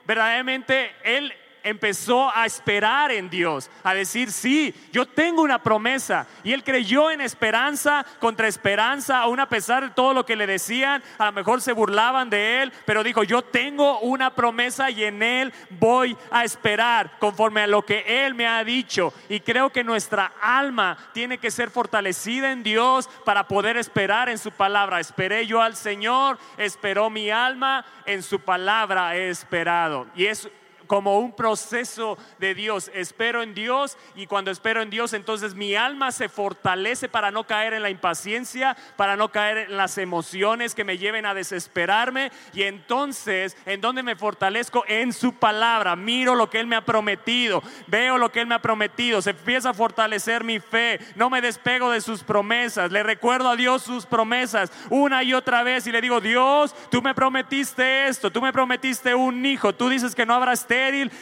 [0.04, 6.26] Verdaderamente él empezó a esperar en Dios, a decir, sí, yo tengo una promesa.
[6.44, 10.46] Y él creyó en esperanza contra esperanza, aún a pesar de todo lo que le
[10.46, 15.04] decían, a lo mejor se burlaban de él, pero dijo, yo tengo una promesa y
[15.04, 19.12] en él voy a esperar conforme a lo que él me ha dicho.
[19.28, 24.38] Y creo que nuestra alma tiene que ser fortalecida en Dios para poder esperar en
[24.38, 25.00] su palabra.
[25.00, 30.06] Esperé yo al Señor, esperó mi alma, en su palabra he esperado.
[30.14, 30.48] Y es
[30.88, 32.90] como un proceso de Dios.
[32.92, 37.44] Espero en Dios y cuando espero en Dios, entonces mi alma se fortalece para no
[37.44, 42.32] caer en la impaciencia, para no caer en las emociones que me lleven a desesperarme.
[42.52, 44.82] Y entonces, ¿en dónde me fortalezco?
[44.88, 45.94] En su palabra.
[45.94, 49.30] Miro lo que Él me ha prometido, veo lo que Él me ha prometido, se
[49.30, 53.82] empieza a fortalecer mi fe, no me despego de sus promesas, le recuerdo a Dios
[53.82, 58.40] sus promesas una y otra vez y le digo, Dios, tú me prometiste esto, tú
[58.40, 60.52] me prometiste un hijo, tú dices que no habrá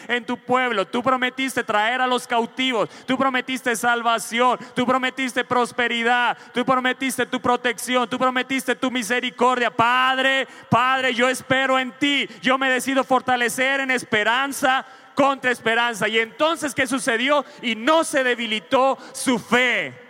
[0.08, 0.86] en tu pueblo.
[0.86, 2.88] Tú prometiste traer a los cautivos.
[3.06, 4.58] Tú prometiste salvación.
[4.74, 6.36] Tú prometiste prosperidad.
[6.52, 8.08] Tú prometiste tu protección.
[8.08, 9.70] Tú prometiste tu misericordia.
[9.70, 12.28] Padre, Padre, yo espero en ti.
[12.40, 16.08] Yo me decido fortalecer en esperanza contra esperanza.
[16.08, 17.44] Y entonces, ¿qué sucedió?
[17.62, 20.05] Y no se debilitó su fe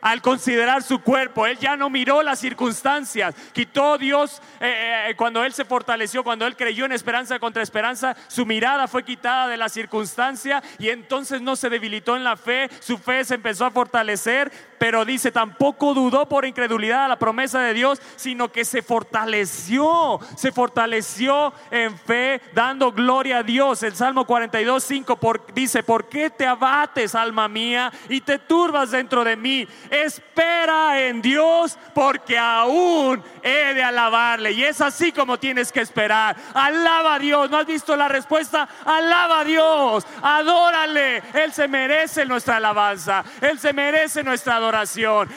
[0.00, 1.46] al considerar su cuerpo.
[1.46, 3.34] Él ya no miró las circunstancias.
[3.52, 8.16] Quitó Dios eh, eh, cuando él se fortaleció, cuando él creyó en esperanza contra esperanza,
[8.28, 12.68] su mirada fue quitada de la circunstancia y entonces no se debilitó en la fe,
[12.80, 17.60] su fe se empezó a fortalecer, pero dice, tampoco dudó por incredulidad a la promesa
[17.60, 23.82] de Dios, sino que se fortaleció, se fortaleció en fe, dando gloria a Dios.
[23.82, 25.18] El Salmo 42, 5
[25.54, 29.66] dice, ¿por qué te abates, alma mía, y te turbas dentro de mí?
[29.90, 34.52] Espera en Dios porque aún he de alabarle.
[34.52, 36.36] Y es así como tienes que esperar.
[36.54, 37.50] Alaba a Dios.
[37.50, 38.68] ¿No has visto la respuesta?
[38.84, 40.06] Alaba a Dios.
[40.22, 41.22] Adórale.
[41.34, 43.24] Él se merece nuestra alabanza.
[43.40, 44.67] Él se merece nuestra adoración.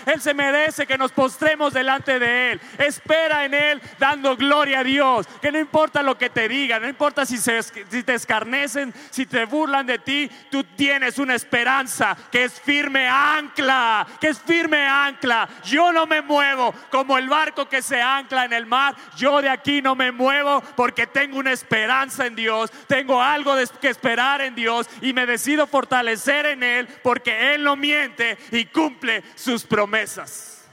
[0.05, 2.61] Él se merece que nos postremos delante de Él.
[2.77, 5.27] Espera en Él dando gloria a Dios.
[5.41, 9.45] Que no importa lo que te digan, no importa si, si te escarnecen, si te
[9.45, 15.47] burlan de ti, tú tienes una esperanza que es firme ancla, que es firme ancla.
[15.63, 18.95] Yo no me muevo como el barco que se ancla en el mar.
[19.17, 22.71] Yo de aquí no me muevo porque tengo una esperanza en Dios.
[22.87, 27.75] Tengo algo que esperar en Dios y me decido fortalecer en Él porque Él no
[27.75, 30.63] miente y cumple sus promesas.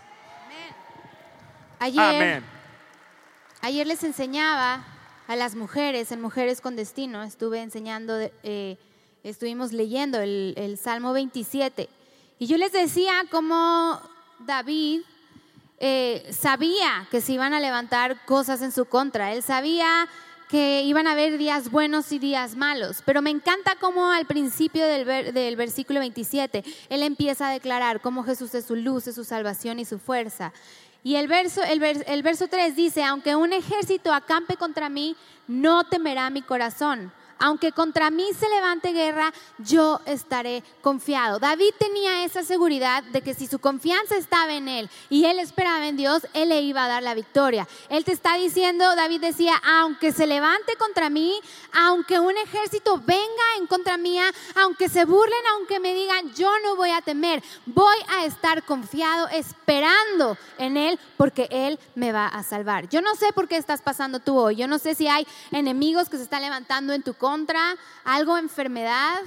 [1.80, 2.44] Ayer, Amén.
[3.60, 4.84] ayer les enseñaba
[5.28, 8.78] a las mujeres en Mujeres con Destino, estuve enseñando, eh,
[9.22, 11.88] estuvimos leyendo el, el Salmo 27
[12.38, 14.00] y yo les decía cómo
[14.40, 15.02] David
[15.80, 20.08] eh, sabía que se iban a levantar cosas en su contra, él sabía
[20.48, 23.02] que iban a haber días buenos y días malos.
[23.04, 28.00] Pero me encanta cómo al principio del, ver- del versículo 27, él empieza a declarar
[28.00, 30.52] cómo Jesús es su luz, es su salvación y su fuerza.
[31.04, 35.84] Y el verso, el, el verso 3 dice, aunque un ejército acampe contra mí, no
[35.84, 37.12] temerá mi corazón.
[37.38, 41.38] Aunque contra mí se levante guerra, yo estaré confiado.
[41.38, 45.86] David tenía esa seguridad de que si su confianza estaba en él y él esperaba
[45.86, 47.68] en Dios, él le iba a dar la victoria.
[47.88, 51.34] Él te está diciendo, David decía, aunque se levante contra mí,
[51.72, 53.22] aunque un ejército venga
[53.58, 54.24] en contra mía,
[54.56, 59.28] aunque se burlen, aunque me digan, yo no voy a temer, voy a estar confiado,
[59.28, 62.88] esperando en él, porque él me va a salvar.
[62.88, 66.08] Yo no sé por qué estás pasando tú hoy, yo no sé si hay enemigos
[66.08, 67.14] que se están levantando en tu
[68.04, 69.18] algo, enfermedad,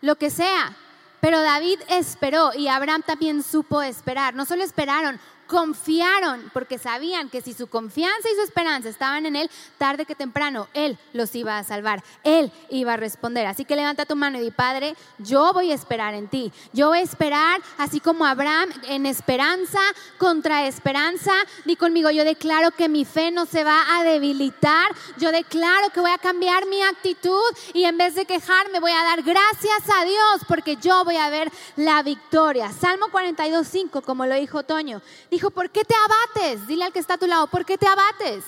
[0.00, 0.74] lo que sea.
[1.20, 4.34] Pero David esperó y Abraham también supo esperar.
[4.34, 5.20] No solo esperaron,
[5.52, 10.14] confiaron porque sabían que si su confianza y su esperanza estaban en Él, tarde que
[10.14, 13.46] temprano, Él los iba a salvar, Él iba a responder.
[13.46, 16.50] Así que levanta tu mano y di, Padre, yo voy a esperar en ti.
[16.72, 19.78] Yo voy a esperar, así como Abraham, en esperanza
[20.16, 21.32] contra esperanza.
[21.66, 24.90] Di conmigo, yo declaro que mi fe no se va a debilitar.
[25.18, 27.42] Yo declaro que voy a cambiar mi actitud
[27.74, 31.28] y en vez de quejarme voy a dar gracias a Dios porque yo voy a
[31.28, 32.72] ver la victoria.
[32.72, 35.02] Salmo 42, 5, como lo dijo Toño,
[35.50, 36.66] ¿por qué te abates?
[36.66, 38.44] Dile al que está a tu lado, ¿por qué te abates?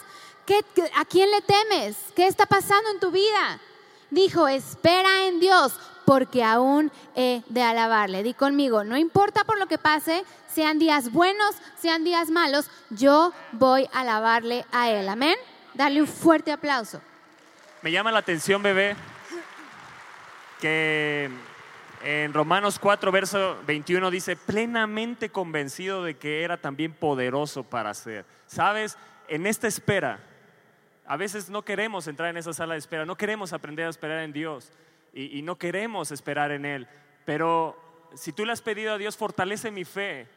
[0.47, 1.97] ¿Qué- qué- ¿A quién le temes?
[2.15, 3.59] ¿Qué está pasando en tu vida?
[4.11, 5.73] Dijo, espera en Dios,
[6.05, 8.23] porque aún he de alabarle.
[8.23, 13.33] Di conmigo, no importa por lo que pase, sean días buenos, sean días malos, yo
[13.53, 15.09] voy a alabarle a Él.
[15.09, 15.35] Amén.
[15.73, 17.01] Darle un fuerte aplauso.
[17.83, 18.95] Me llama la atención, bebé,
[20.61, 21.31] que
[22.05, 28.27] en Romanos 4, verso 21 dice, plenamente convencido de que era también poderoso para hacer.
[28.47, 30.21] Sabes, en esta espera,
[31.07, 34.21] a veces no queremos entrar en esa sala de espera, no queremos aprender a esperar
[34.21, 34.71] en Dios
[35.15, 36.87] y, y no queremos esperar en Él,
[37.25, 37.77] pero
[38.15, 40.29] si tú le has pedido a Dios, fortalece mi fe,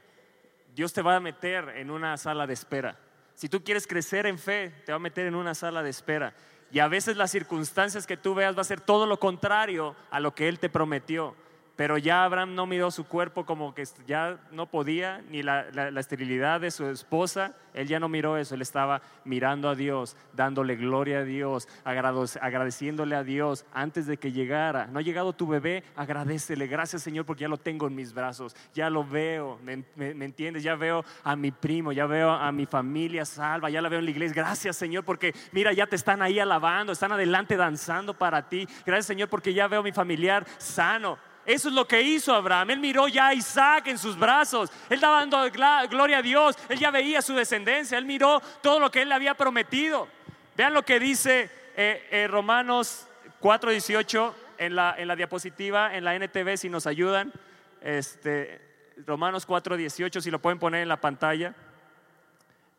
[0.74, 2.98] Dios te va a meter en una sala de espera.
[3.34, 6.34] Si tú quieres crecer en fe, te va a meter en una sala de espera.
[6.72, 10.20] Y a veces las circunstancias que tú veas va a ser todo lo contrario a
[10.20, 11.36] lo que Él te prometió.
[11.78, 16.00] Pero ya Abraham no miró su cuerpo como que ya no podía, ni la, la-
[16.00, 17.54] esterilidad de su esposa.
[17.74, 21.68] Él ya no miró eso, él estaba mirando a Dios, dándole gloria a Dios,
[22.42, 24.88] agradeciéndole a Dios antes de que llegara.
[24.88, 28.56] No ha llegado tu bebé, agradecele, gracias Señor porque ya lo tengo en mis brazos,
[28.74, 30.64] ya lo veo, ¿me, me- me entiendes?
[30.64, 34.06] Ya veo a mi primo, ya veo a mi familia salva, ya la veo en
[34.06, 34.36] la iglesia.
[34.36, 38.68] Gracias Señor porque mira, ya te están ahí alabando, están adelante danzando para ti.
[38.86, 41.18] Gracias Señor porque ya veo a mi familiar sano.
[41.48, 42.72] Eso es lo que hizo Abraham.
[42.72, 44.70] Él miró ya a Isaac en sus brazos.
[44.90, 45.50] Él estaba dando
[45.90, 46.58] gloria a Dios.
[46.68, 47.98] Él ya veía su descendencia.
[47.98, 50.10] Él miró todo lo que él le había prometido.
[50.58, 53.08] Vean lo que dice eh, eh, Romanos
[53.42, 57.32] 4:18 en la, en la diapositiva, en la NTV, si nos ayudan.
[57.80, 58.60] Este,
[59.06, 61.56] Romanos 4:18, si lo pueden poner en la pantalla.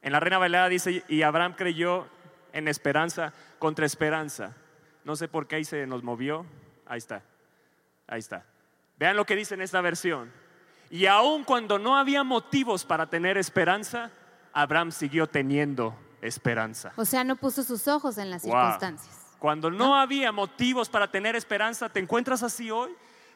[0.02, 2.06] En la Reina Valera dice, y Abraham creyó
[2.52, 4.54] en esperanza contra esperanza.
[5.04, 6.44] No sé por qué ahí se nos movió.
[6.84, 7.22] Ahí está.
[8.06, 8.44] Ahí está.
[8.98, 10.30] Vean lo que dice en esta versión.
[10.90, 14.10] Y aun cuando no había motivos para tener esperanza,
[14.52, 16.92] Abraham siguió teniendo esperanza.
[16.96, 18.52] O sea, no puso sus ojos en las Wow.
[18.52, 19.14] circunstancias.
[19.38, 22.90] Cuando no había motivos para tener esperanza, ¿te encuentras así hoy?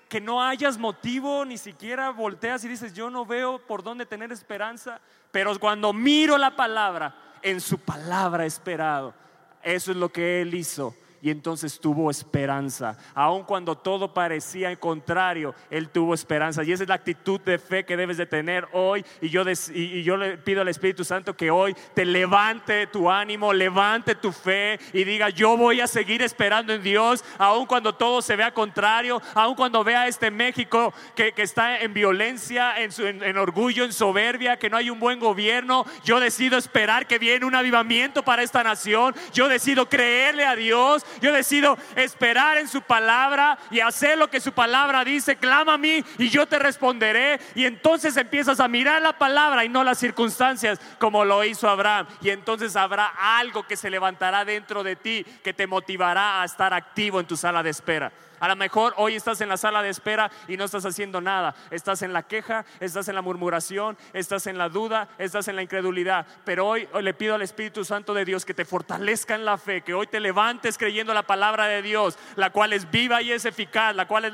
[0.08, 4.32] Que no hayas motivo, ni siquiera volteas y dices, yo no veo por dónde tener
[4.32, 9.14] esperanza, pero cuando miro la palabra, en su palabra esperado.
[9.62, 10.94] Eso es lo que él hizo.
[11.24, 12.98] Y entonces tuvo esperanza.
[13.14, 16.64] Aun cuando todo parecía contrario, él tuvo esperanza.
[16.64, 19.04] Y esa es la actitud de fe que debes de tener hoy.
[19.20, 23.08] Y yo, des- y- yo le pido al Espíritu Santo que hoy te levante tu
[23.08, 27.94] ánimo, levante tu fe y diga, yo voy a seguir esperando en Dios, aun cuando
[27.94, 32.90] todo se vea contrario, aun cuando vea este México que, que está en violencia, en,
[32.90, 35.84] su- en- en orgullo, en soberbia, que no hay un buen gobierno.
[36.02, 39.14] Yo decido esperar que viene un avivamiento para esta nación.
[39.32, 41.06] Yo decido creerle a Dios.
[41.20, 45.36] Yo decido esperar en su palabra y hacer lo que su palabra dice.
[45.36, 47.40] Clama a mí y yo te responderé.
[47.54, 52.06] Y entonces empiezas a mirar la palabra y no las circunstancias como lo hizo Abraham.
[52.20, 56.74] Y entonces habrá algo que se levantará dentro de ti que te motivará a estar
[56.74, 58.12] activo en tu sala de espera.
[58.42, 61.54] A lo mejor hoy estás en la sala de espera y no estás haciendo nada.
[61.70, 65.62] Estás en la queja, estás en la murmuración, estás en la duda, estás en la
[65.62, 66.26] incredulidad.
[66.44, 69.82] Pero hoy, le pido al Espíritu Santo de Dios que te fortalezca en la fe,
[69.82, 73.44] que hoy te levantes creyendo la palabra de Dios, la cual es viva y es
[73.44, 74.32] eficaz, la cual es,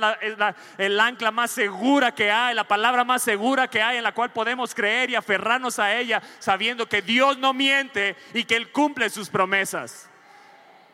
[0.79, 4.33] el ancla más segura que hay, la palabra más segura que hay, en la cual
[4.33, 9.11] podemos creer y aferrarnos a ella, sabiendo que Dios no miente y que Él cumple
[9.11, 10.08] sus promesas.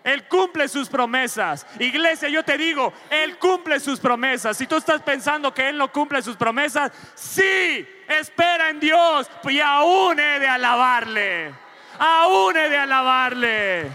[0.05, 1.67] Él cumple sus promesas.
[1.79, 4.55] Iglesia, yo te digo, Él cumple sus promesas.
[4.55, 9.61] Si tú estás pensando que Él no cumple sus promesas, sí, espera en Dios y
[9.61, 11.55] aún he de alabarle.
[11.99, 13.91] Aún he de alabarle.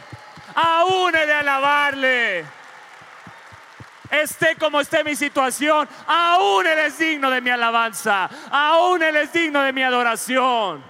[0.55, 2.45] Aún he de alabarle.
[4.10, 8.28] Esté como esté mi situación, aún Él es digno de mi alabanza.
[8.49, 10.84] Aún Él es digno de mi adoración.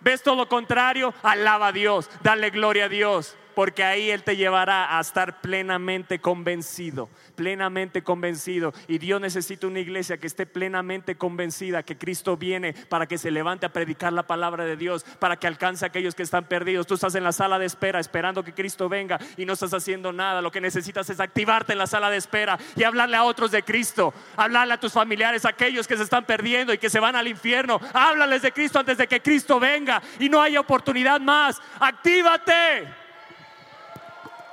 [0.00, 1.12] ¿Ves todo lo contrario?
[1.22, 6.20] Alaba a Dios, dale gloria a Dios porque ahí Él te llevará a estar plenamente
[6.20, 8.72] convencido, plenamente convencido.
[8.88, 13.30] Y Dios necesita una iglesia que esté plenamente convencida que Cristo viene para que se
[13.30, 16.86] levante a predicar la palabra de Dios, para que alcance a aquellos que están perdidos.
[16.86, 20.12] Tú estás en la sala de espera esperando que Cristo venga y no estás haciendo
[20.12, 20.42] nada.
[20.42, 23.62] Lo que necesitas es activarte en la sala de espera y hablarle a otros de
[23.62, 27.16] Cristo, hablarle a tus familiares, a aquellos que se están perdiendo y que se van
[27.16, 27.80] al infierno.
[27.92, 31.60] Háblales de Cristo antes de que Cristo venga y no haya oportunidad más.
[31.80, 33.01] Actívate.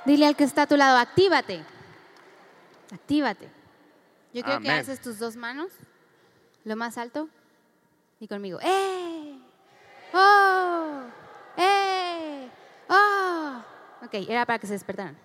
[0.09, 1.63] Dile al que está a tu lado, actívate.
[2.91, 3.47] Actívate.
[4.33, 5.71] Yo quiero que haces tus dos manos,
[6.63, 7.29] lo más alto,
[8.19, 8.57] y conmigo.
[8.59, 9.37] ¡Eh!
[10.11, 11.01] ¡Oh!
[11.57, 12.49] ¡Eh!
[12.89, 13.61] ¡Oh!
[14.03, 15.15] Ok, era para que se despertaran.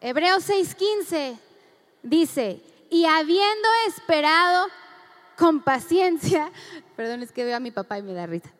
[0.00, 1.38] Hebreos 6:15
[2.02, 4.66] dice, y habiendo esperado
[5.38, 6.50] con paciencia,
[6.96, 8.50] perdón, es que veo a mi papá y me da risa.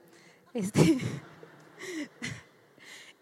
[0.53, 1.01] Este,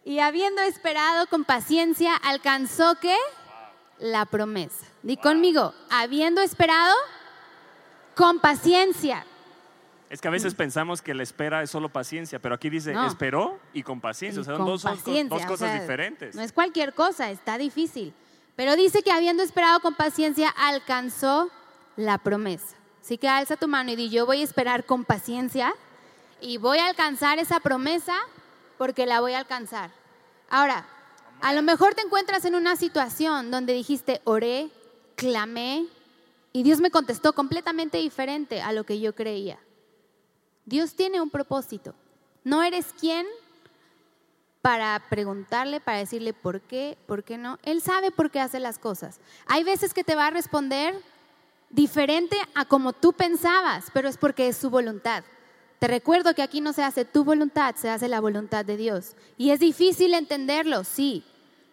[0.05, 3.17] y habiendo esperado con paciencia, alcanzó que
[3.99, 4.87] la promesa.
[5.03, 6.95] Di conmigo, habiendo esperado
[8.15, 9.25] con paciencia.
[10.11, 13.59] Es que a veces pensamos que la espera es solo paciencia, pero aquí dice esperó
[13.73, 14.43] y con paciencia.
[14.43, 14.83] o sea, son dos,
[15.47, 16.35] cosas diferentes.
[16.35, 18.13] No es cualquier cosa, está difícil.
[18.55, 21.49] Pero dice que habiendo esperado con paciencia, alcanzó
[21.97, 22.77] la promesa.
[23.01, 25.75] Así que alza tu mano y di, yo voy a esperar con paciencia
[26.41, 28.15] y voy a alcanzar esa promesa
[28.83, 29.93] porque la voy a alcanzar.
[30.51, 30.85] Ahora,
[31.41, 34.71] a lo mejor te encuentras en una situación donde dijiste, oré,
[35.15, 35.87] clamé,
[36.53, 39.61] y Dios me contestó completamente diferente a lo que yo creía.
[40.65, 41.95] Dios tiene un propósito.
[42.43, 43.25] No eres quien
[44.63, 47.61] para preguntarle, para decirle por qué, por qué no.
[47.63, 49.21] Él sabe por qué hace las cosas.
[49.47, 50.93] Hay veces que te va a responder
[51.71, 55.23] diferente a como tú pensabas, pero es porque es su voluntad.
[55.83, 59.17] Te recuerdo que aquí no se hace tu voluntad, se hace la voluntad de Dios.
[59.37, 61.25] Y es difícil entenderlo, sí.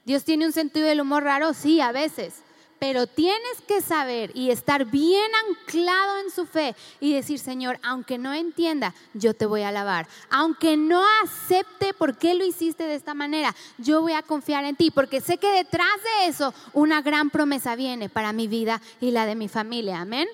[0.03, 2.41] Dios tiene un sentido del humor raro, sí, a veces.
[2.79, 8.17] Pero tienes que saber y estar bien anclado en su fe y decir, Señor, aunque
[8.17, 10.07] no entienda, yo te voy a alabar.
[10.31, 14.75] Aunque no acepte por qué lo hiciste de esta manera, yo voy a confiar en
[14.75, 19.11] ti, porque sé que detrás de eso una gran promesa viene para mi vida y
[19.11, 20.01] la de mi familia.
[20.01, 20.27] Amén.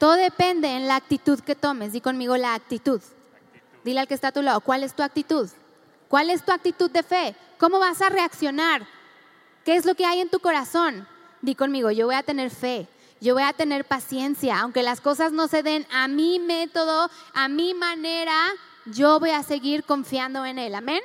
[0.00, 1.92] Todo depende en la actitud que tomes.
[1.92, 3.02] Di conmigo la actitud.
[3.84, 5.46] Dile al que está a tu lado, ¿cuál es tu actitud?
[6.08, 7.36] ¿Cuál es tu actitud de fe?
[7.58, 8.86] ¿Cómo vas a reaccionar?
[9.62, 11.06] ¿Qué es lo que hay en tu corazón?
[11.42, 12.88] Di conmigo, yo voy a tener fe,
[13.20, 17.48] yo voy a tener paciencia, aunque las cosas no se den a mi método, a
[17.48, 18.34] mi manera,
[18.86, 20.74] yo voy a seguir confiando en Él.
[20.74, 21.02] Amén.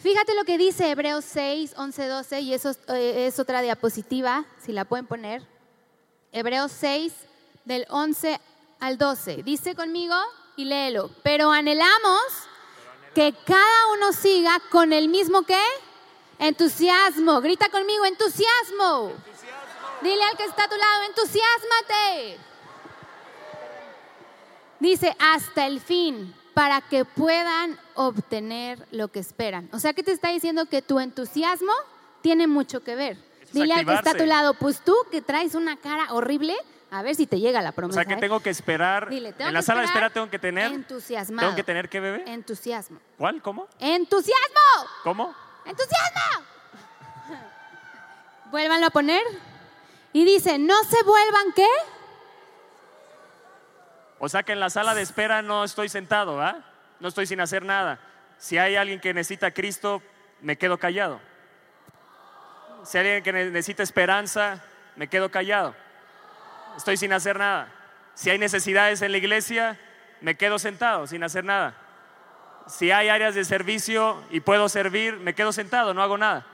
[0.00, 4.70] Fíjate lo que dice Hebreos 6, 11, 12, y eso eh, es otra diapositiva, si
[4.70, 5.42] la pueden poner.
[6.30, 7.12] Hebreos 6,
[7.68, 8.40] del 11
[8.80, 9.42] al 12.
[9.44, 10.16] Dice conmigo
[10.56, 11.10] y léelo.
[11.22, 12.22] Pero anhelamos
[13.14, 15.62] que cada uno siga con el mismo qué?
[16.38, 17.40] Entusiasmo.
[17.40, 19.12] Grita conmigo, entusiasmo.
[20.02, 22.38] Dile al que está a tu lado, entusiasmate.
[24.80, 29.68] Dice, hasta el fin, para que puedan obtener lo que esperan.
[29.72, 31.72] O sea, que te está diciendo que tu entusiasmo
[32.22, 33.18] tiene mucho que ver.
[33.52, 36.56] Dile al que está a tu lado, pues tú que traes una cara horrible,
[36.90, 38.00] a ver si te llega la promesa.
[38.00, 39.08] O sea, que tengo que esperar.
[39.12, 40.72] en la sala de espera tengo que tener.
[40.72, 41.40] Entusiasmo.
[41.40, 42.24] ¿Tengo que tener qué, bebé?
[42.26, 42.98] Entusiasmo.
[43.18, 43.42] ¿Cuál?
[43.42, 43.68] ¿Cómo?
[43.78, 44.88] ¡Entusiasmo!
[45.02, 45.34] ¿Cómo?
[45.66, 46.46] ¡Entusiasmo!
[48.50, 49.22] Vuélvanlo a poner.
[50.14, 51.68] Y dice, no se vuelvan qué?
[54.18, 56.64] O sea que en la sala de espera no estoy sentado, ¿ah?
[57.00, 58.00] No estoy sin hacer nada.
[58.38, 60.02] Si hay alguien que necesita a Cristo,
[60.40, 61.20] me quedo callado.
[62.84, 64.64] Si hay alguien que necesita esperanza,
[64.96, 65.74] me quedo callado
[66.78, 67.72] estoy sin hacer nada.
[68.14, 69.78] Si hay necesidades en la iglesia,
[70.20, 71.76] me quedo sentado sin hacer nada.
[72.68, 76.46] Si hay áreas de servicio y puedo servir, me quedo sentado, no hago nada.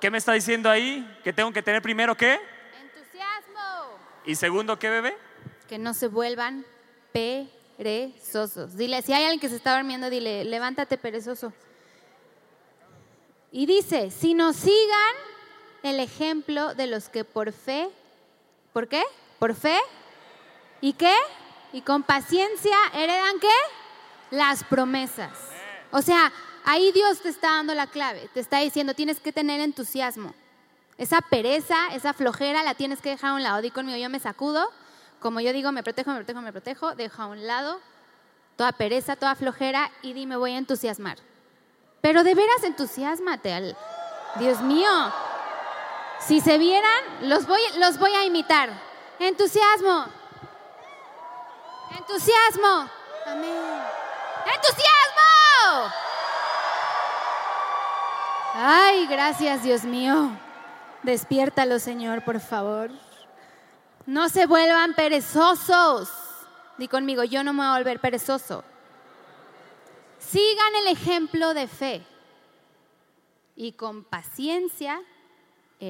[0.00, 1.08] ¿Qué me está diciendo ahí?
[1.22, 2.40] ¿Que tengo que tener primero qué?
[2.82, 3.98] Entusiasmo.
[4.24, 5.16] Y segundo, ¿qué bebé?
[5.68, 6.66] Que no se vuelvan
[7.12, 8.76] perezosos.
[8.76, 11.52] Dile, si hay alguien que se está durmiendo, dile, levántate perezoso.
[13.52, 15.14] Y dice, si nos sigan
[15.84, 17.88] el ejemplo de los que por fe,
[18.74, 19.02] ¿por qué?
[19.38, 19.78] Por fe.
[20.82, 21.16] ¿Y qué?
[21.72, 23.56] Y con paciencia heredan qué?
[24.30, 25.30] Las promesas.
[25.90, 26.30] O sea,
[26.64, 30.34] ahí Dios te está dando la clave, te está diciendo, tienes que tener entusiasmo.
[30.98, 33.62] Esa pereza, esa flojera la tienes que dejar a un lado.
[33.62, 34.68] Di conmigo, yo me sacudo,
[35.20, 37.80] como yo digo, me protejo, me protejo, me protejo, dejo a un lado
[38.56, 41.18] toda pereza, toda flojera y di, me voy a entusiasmar.
[42.00, 43.76] Pero de veras entusiasmate al...
[44.36, 44.90] Dios mío,
[46.26, 48.70] si se vieran, los voy, los voy a imitar.
[49.18, 50.06] Entusiasmo.
[51.96, 52.90] Entusiasmo.
[53.26, 53.82] Amén.
[54.54, 55.92] ¡Entusiasmo!
[58.54, 60.30] Ay, gracias Dios mío.
[61.02, 62.90] Despiértalo, Señor, por favor.
[64.06, 66.10] No se vuelvan perezosos.
[66.78, 68.64] Di conmigo, yo no me voy a volver perezoso.
[70.18, 72.06] Sigan el ejemplo de fe
[73.56, 75.00] y con paciencia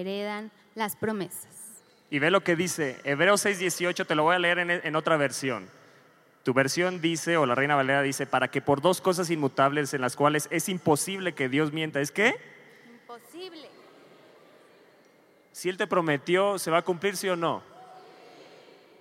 [0.01, 1.83] heredan las promesas.
[2.11, 5.17] Y ve lo que dice, Hebreos 6:18, te lo voy a leer en, en, otra
[5.17, 5.69] versión.
[6.43, 10.03] Tu versión dice, o la Reina Valera dice, para que por dos cosas inmutables en
[10.03, 12.37] las cuales es imposible que Dios mienta, ¿es qué?
[12.87, 13.69] Imposible.
[15.53, 17.63] Si Él te prometió, ¿se va a cumplir sí o no?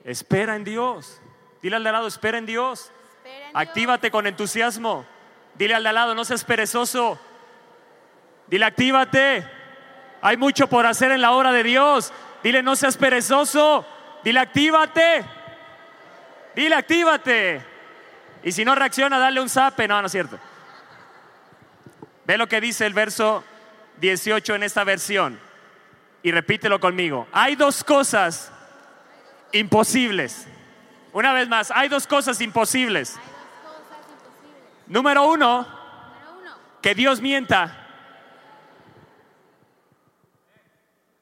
[0.04, 1.22] Espera en Dios.
[1.62, 2.92] Dile al de al lado, espera en Dios.
[3.18, 5.06] Espera en Actívate con entusiasmo.
[5.56, 7.20] Dile al de al lado, no seas perezoso.
[8.48, 9.63] Dile, actívate.
[10.26, 12.14] Hay mucho por hacer en la obra de Dios.
[12.42, 13.86] Dile, no seas perezoso.
[14.24, 15.26] Dile, actívate.
[16.56, 17.62] Dile, actívate.
[18.42, 19.86] Y si no reacciona, dale un zape.
[19.86, 20.40] No, no es cierto.
[22.24, 23.44] Ve lo que dice el verso
[23.98, 25.38] 18 en esta versión.
[26.24, 27.28] Y repítelo conmigo.
[27.34, 28.50] Hay dos cosas
[29.52, 30.48] imposibles.
[31.12, 33.18] Una vez más, hay dos cosas imposibles.
[33.18, 34.88] Hay dos cosas imposibles.
[34.88, 37.83] Número uno, Número uno, que Dios mienta.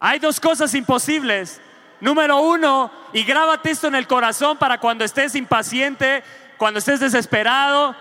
[0.04, 1.62] Hay dos cosas imposibles.
[2.00, 6.24] Número uno, y grábate esto en el corazón para cuando estés impaciente,
[6.58, 7.96] cuando estés desesperado,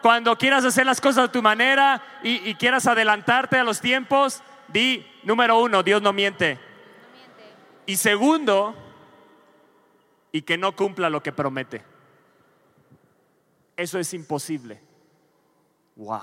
[0.00, 4.42] cuando quieras hacer las cosas a tu manera y, y quieras adelantarte a los tiempos,
[4.68, 6.54] di, número uno, Dios no miente.
[6.54, 7.44] no miente.
[7.84, 8.74] Y segundo,
[10.32, 11.84] y que no cumpla lo que promete.
[13.76, 14.80] Eso es imposible.
[15.96, 16.22] Wow.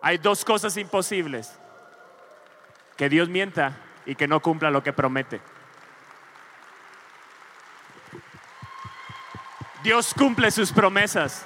[0.00, 1.58] Hay dos cosas imposibles.
[2.96, 5.40] Que Dios mienta y que no cumpla lo que promete.
[9.82, 11.44] Dios cumple sus promesas.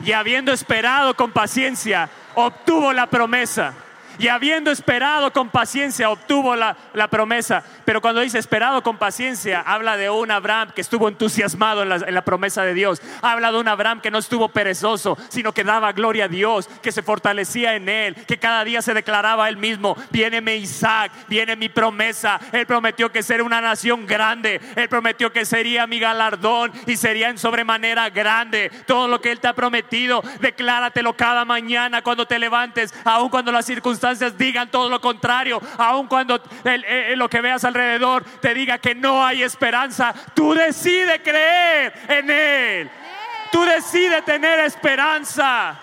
[0.00, 3.74] Y habiendo esperado con paciencia, obtuvo la promesa.
[4.18, 7.64] Y habiendo esperado con paciencia, obtuvo la, la, promesa.
[7.84, 12.24] Pero cuando dice esperado con paciencia, habla de un Abraham que estuvo entusiasmado en la,
[12.24, 13.02] promesa de Dios.
[13.22, 16.92] Habla de un Abraham que no estuvo perezoso, sino que daba gloria a Dios, que
[16.92, 21.12] se fortalecía en él, que cada día se declaraba a él mismo, viene mi Isaac,
[21.28, 22.40] viene mi promesa.
[22.52, 24.60] Él prometió que sería una nación grande.
[24.76, 28.70] Él prometió que sería mi galardón y sería en sobremanera grande.
[28.86, 33.50] Todo lo que él te ha prometido, decláratelo cada mañana cuando te levantes, aun cuando
[33.50, 34.03] las circunstancias
[34.36, 38.94] digan todo lo contrario, aun cuando el, el, lo que veas alrededor te diga que
[38.94, 42.90] no hay esperanza, tú decides creer en Él.
[43.50, 45.80] Tú decides tener esperanza.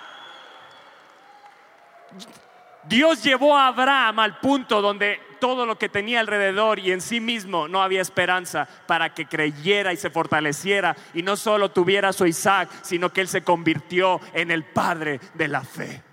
[2.84, 7.20] Dios llevó a Abraham al punto donde todo lo que tenía alrededor y en sí
[7.20, 12.26] mismo no había esperanza para que creyera y se fortaleciera y no solo tuviera su
[12.26, 16.11] Isaac, sino que él se convirtió en el padre de la fe.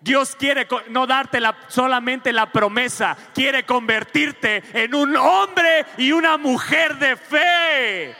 [0.00, 6.36] Dios quiere no darte la, solamente la promesa, quiere convertirte en un hombre y una
[6.36, 8.14] mujer de fe.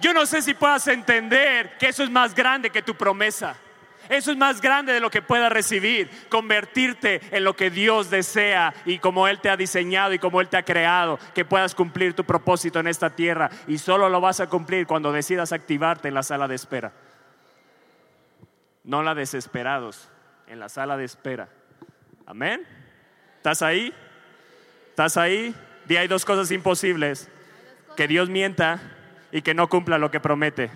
[0.00, 3.56] Yo no sé si puedas entender que eso es más grande que tu promesa.
[4.08, 6.08] Eso es más grande de lo que puedas recibir.
[6.30, 10.48] Convertirte en lo que Dios desea y como Él te ha diseñado y como Él
[10.48, 13.50] te ha creado, que puedas cumplir tu propósito en esta tierra.
[13.66, 16.92] Y solo lo vas a cumplir cuando decidas activarte en la sala de espera.
[18.84, 20.08] No la desesperados
[20.48, 21.48] en la sala de espera.
[22.26, 22.66] Amén.
[23.36, 23.92] ¿Estás ahí?
[24.90, 25.54] ¿Estás ahí?
[25.88, 27.28] Y hay dos cosas imposibles.
[27.96, 28.80] Que Dios mienta
[29.32, 30.70] y que no cumpla lo que promete.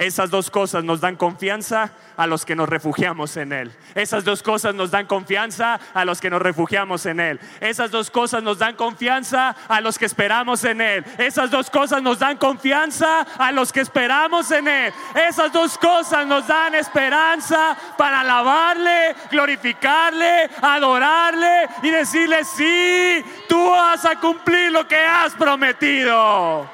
[0.00, 3.70] Esas dos cosas nos dan confianza a los que nos refugiamos en Él.
[3.94, 7.38] Esas dos cosas nos dan confianza a los que nos refugiamos en Él.
[7.60, 11.04] Esas dos cosas nos dan confianza a los que esperamos en Él.
[11.18, 14.92] Esas dos cosas nos dan confianza a los que esperamos en Él.
[15.28, 24.06] Esas dos cosas nos dan esperanza para alabarle, glorificarle, adorarle y decirle, sí, tú vas
[24.06, 26.66] a cumplir lo que has prometido.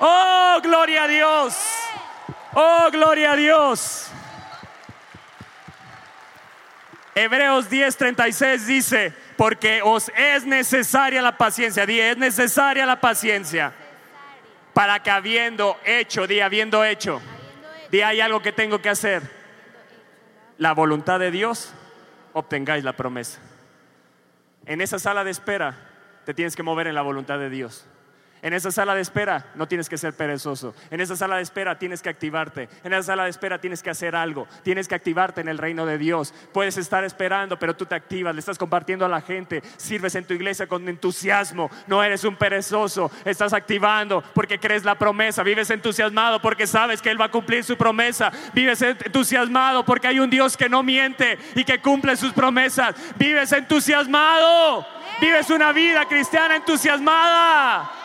[0.00, 1.54] Oh, gloria a Dios.
[2.54, 4.10] Oh, gloria a Dios.
[7.14, 13.72] Hebreos 10:36 dice, porque os es necesaria la paciencia, es necesaria la paciencia,
[14.72, 17.20] para que habiendo hecho, di, habiendo hecho,
[17.90, 19.22] di, hay algo que tengo que hacer,
[20.56, 21.74] la voluntad de Dios,
[22.32, 23.40] obtengáis la promesa.
[24.64, 25.76] En esa sala de espera
[26.24, 27.86] te tienes que mover en la voluntad de Dios.
[28.42, 30.74] En esa sala de espera no tienes que ser perezoso.
[30.90, 32.68] En esa sala de espera tienes que activarte.
[32.82, 34.48] En esa sala de espera tienes que hacer algo.
[34.64, 36.34] Tienes que activarte en el reino de Dios.
[36.52, 39.62] Puedes estar esperando, pero tú te activas, le estás compartiendo a la gente.
[39.76, 41.70] Sirves en tu iglesia con entusiasmo.
[41.86, 43.12] No eres un perezoso.
[43.24, 45.44] Estás activando porque crees la promesa.
[45.44, 48.32] Vives entusiasmado porque sabes que Él va a cumplir su promesa.
[48.52, 52.96] Vives entusiasmado porque hay un Dios que no miente y que cumple sus promesas.
[53.16, 54.84] Vives entusiasmado.
[55.20, 58.01] Vives una vida cristiana entusiasmada.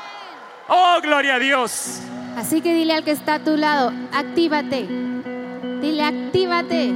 [0.69, 2.01] Oh, gloria a Dios.
[2.35, 4.87] Así que dile al que está a tu lado, actívate.
[5.81, 6.93] Dile, actívate.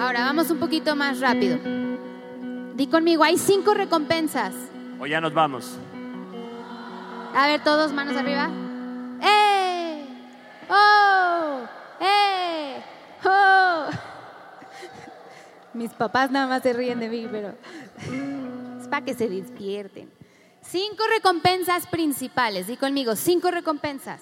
[0.00, 1.58] Ahora vamos un poquito más rápido.
[2.74, 4.54] Di conmigo, hay cinco recompensas.
[4.98, 5.78] O ya nos vamos.
[7.34, 8.50] A ver, todos manos arriba.
[9.22, 10.04] ¡Eh!
[10.68, 11.60] ¡Oh!
[12.00, 12.82] ¡Eh!
[13.24, 13.86] ¡Oh!
[15.74, 17.54] Mis papás nada más se ríen de mí, pero
[18.80, 20.13] es para que se despierten.
[20.74, 22.66] Cinco recompensas principales.
[22.66, 24.20] Di conmigo, cinco recompensas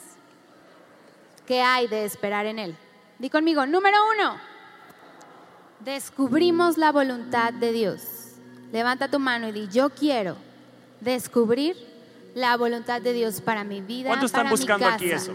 [1.47, 2.77] que hay de esperar en Él.
[3.19, 4.37] Di conmigo, número uno,
[5.81, 8.03] descubrimos la voluntad de Dios.
[8.71, 10.37] Levanta tu mano y di, yo quiero
[11.01, 11.75] descubrir
[12.35, 14.09] la voluntad de Dios para mi vida.
[14.11, 14.95] ¿Cuántos están para buscando mi casa.
[14.95, 15.33] aquí eso?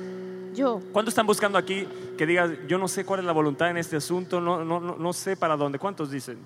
[0.54, 0.82] Yo.
[0.94, 3.96] ¿Cuántos están buscando aquí que digas, yo no sé cuál es la voluntad en este
[3.96, 5.80] asunto, no, no, no, no sé para dónde?
[5.80, 6.38] ¿Cuántos dicen?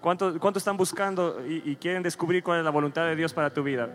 [0.00, 3.52] ¿Cuántos, cuántos están buscando y, y quieren descubrir cuál es la voluntad de Dios para
[3.52, 3.88] tu vida?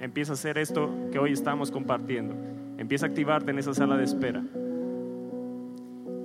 [0.00, 2.34] Empieza a hacer esto que hoy estamos compartiendo.
[2.78, 4.42] Empieza a activarte en esa sala de espera.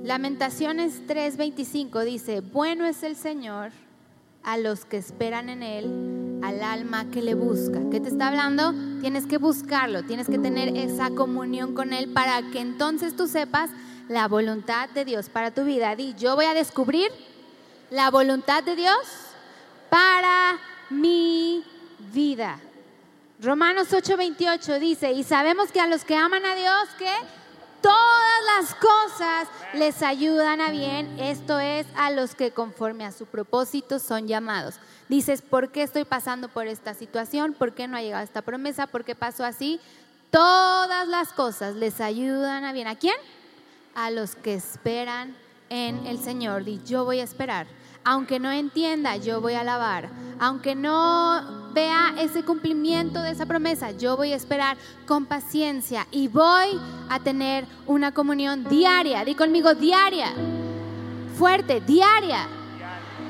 [0.03, 3.71] Lamentaciones 3:25 dice, bueno es el Señor
[4.43, 7.79] a los que esperan en Él, al alma que le busca.
[7.89, 8.73] ¿Qué te está hablando?
[8.99, 13.69] Tienes que buscarlo, tienes que tener esa comunión con Él para que entonces tú sepas
[14.09, 15.95] la voluntad de Dios para tu vida.
[15.95, 17.09] Di, yo voy a descubrir
[17.93, 18.97] la voluntad de Dios
[19.87, 20.57] para
[20.89, 21.63] mi
[22.11, 22.59] vida.
[23.39, 27.13] Romanos 8:28 dice, y sabemos que a los que aman a Dios, que
[27.81, 33.27] todas las cosas les ayudan a bien, esto es a los que conforme a su
[33.27, 34.79] propósito son llamados.
[35.07, 37.53] Dices, ¿por qué estoy pasando por esta situación?
[37.53, 38.87] ¿Por qué no ha llegado esta promesa?
[38.87, 39.79] ¿Por qué pasó así?
[40.31, 42.87] Todas las cosas les ayudan a bien.
[42.87, 43.17] ¿A quién?
[43.93, 45.35] A los que esperan
[45.69, 46.63] en el Señor.
[46.63, 47.67] Di, yo voy a esperar.
[48.05, 50.09] Aunque no entienda, yo voy a alabar.
[50.39, 56.27] Aunque no vea ese cumplimiento de esa promesa, yo voy a esperar con paciencia y
[56.27, 56.79] voy
[57.09, 59.23] a tener una comunión diaria.
[59.23, 60.33] Di conmigo diaria.
[61.37, 62.47] Fuerte, diaria.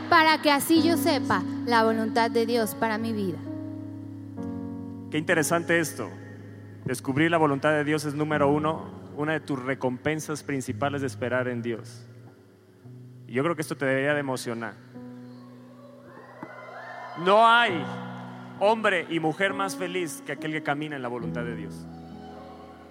[0.09, 3.37] Para que así yo sepa la voluntad de Dios para mi vida.
[5.11, 6.09] Qué interesante esto.
[6.85, 11.47] Descubrir la voluntad de Dios es número uno, una de tus recompensas principales de esperar
[11.47, 12.05] en Dios.
[13.33, 14.75] Yo creo que esto te debería de emocionar.
[17.25, 17.83] No hay
[18.59, 21.73] hombre y mujer más feliz que aquel que camina en la voluntad de Dios.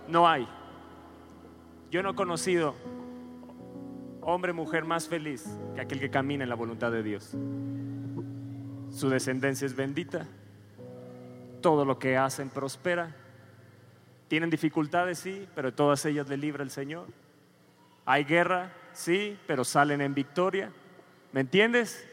[0.08, 0.48] No hay.
[1.92, 2.74] Yo no he conocido
[4.20, 7.36] hombre, mujer más feliz que aquel que camina en la voluntad de Dios.
[8.90, 10.26] Su descendencia es bendita.
[11.60, 13.14] Todo lo que hacen prospera.
[14.26, 17.06] Tienen dificultades, sí, pero todas ellas le libra el Señor.
[18.04, 20.70] Hay guerra, sí, pero salen en victoria.
[21.32, 22.06] ¿Me entiendes?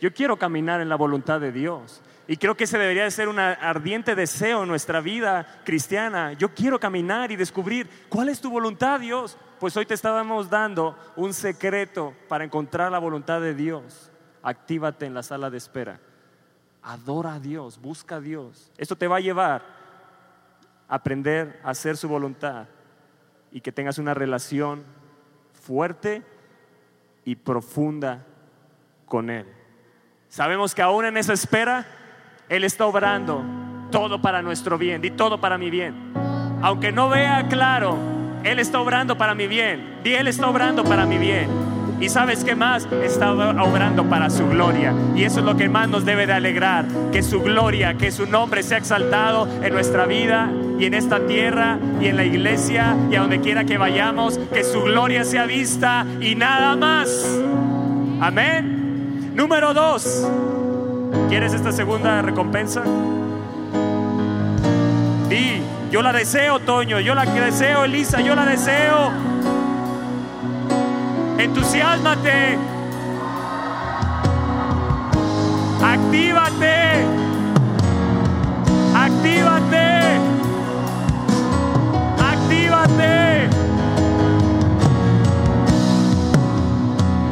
[0.00, 2.02] Yo quiero caminar en la voluntad de Dios.
[2.26, 6.34] Y creo que ese debería de ser un ardiente deseo en nuestra vida cristiana.
[6.34, 9.38] Yo quiero caminar y descubrir cuál es tu voluntad, Dios.
[9.58, 14.10] Pues hoy te estábamos dando un secreto para encontrar la voluntad de Dios.
[14.42, 16.00] Actívate en la sala de espera.
[16.82, 18.70] Adora a Dios, busca a Dios.
[18.76, 19.62] Esto te va a llevar
[20.86, 22.66] a aprender a hacer su voluntad
[23.50, 24.84] y que tengas una relación
[25.68, 26.22] fuerte
[27.26, 28.24] y profunda
[29.04, 29.44] con Él.
[30.30, 31.86] Sabemos que aún en esa espera,
[32.48, 33.44] Él está obrando
[33.90, 36.14] todo para nuestro bien y todo para mi bien.
[36.62, 37.98] Aunque no vea claro
[38.44, 40.00] Él está obrando para mi bien.
[40.04, 41.50] Y Él está obrando para mi bien.
[42.00, 42.88] Y sabes qué más?
[43.02, 44.94] Está obrando para su gloria.
[45.14, 46.86] Y eso es lo que más nos debe de alegrar.
[47.12, 51.78] Que su gloria, que su nombre sea exaltado en nuestra vida y en esta tierra
[52.00, 54.38] y en la iglesia y a donde quiera que vayamos.
[54.52, 57.08] Que su gloria sea vista y nada más.
[58.20, 59.32] Amén.
[59.34, 60.26] Número dos.
[61.28, 62.82] ¿Quieres esta segunda recompensa?
[65.28, 67.00] Di, yo la deseo, Toño.
[67.00, 68.20] Yo la deseo, Elisa.
[68.20, 69.10] Yo la deseo.
[71.38, 72.58] Entusiasmate.
[75.82, 77.06] Actívate.
[78.94, 80.27] Actívate.
[82.88, 83.48] Actívate.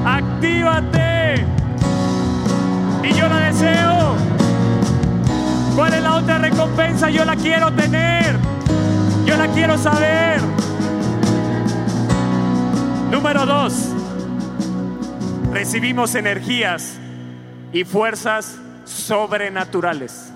[0.04, 1.46] Actívate.
[3.04, 4.16] Y yo la deseo.
[5.74, 7.10] ¿Cuál es la otra recompensa?
[7.10, 8.36] Yo la quiero tener.
[9.24, 10.40] Yo la quiero saber.
[13.10, 13.92] Número dos
[15.52, 16.98] recibimos energías
[17.72, 20.32] y fuerzas sobrenaturales.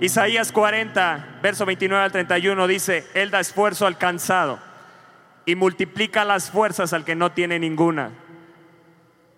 [0.00, 4.58] Isaías 40, verso 29 al 31 dice, Él da esfuerzo al cansado
[5.44, 8.10] y multiplica las fuerzas al que no tiene ninguna.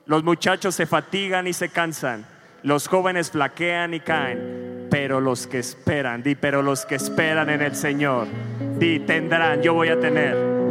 [0.06, 2.26] Los muchachos se fatigan y se cansan,
[2.62, 7.62] los jóvenes flaquean y caen, pero los que esperan, di, pero los que esperan en
[7.62, 8.28] el Señor,
[8.78, 10.62] di, tendrán, yo voy a tener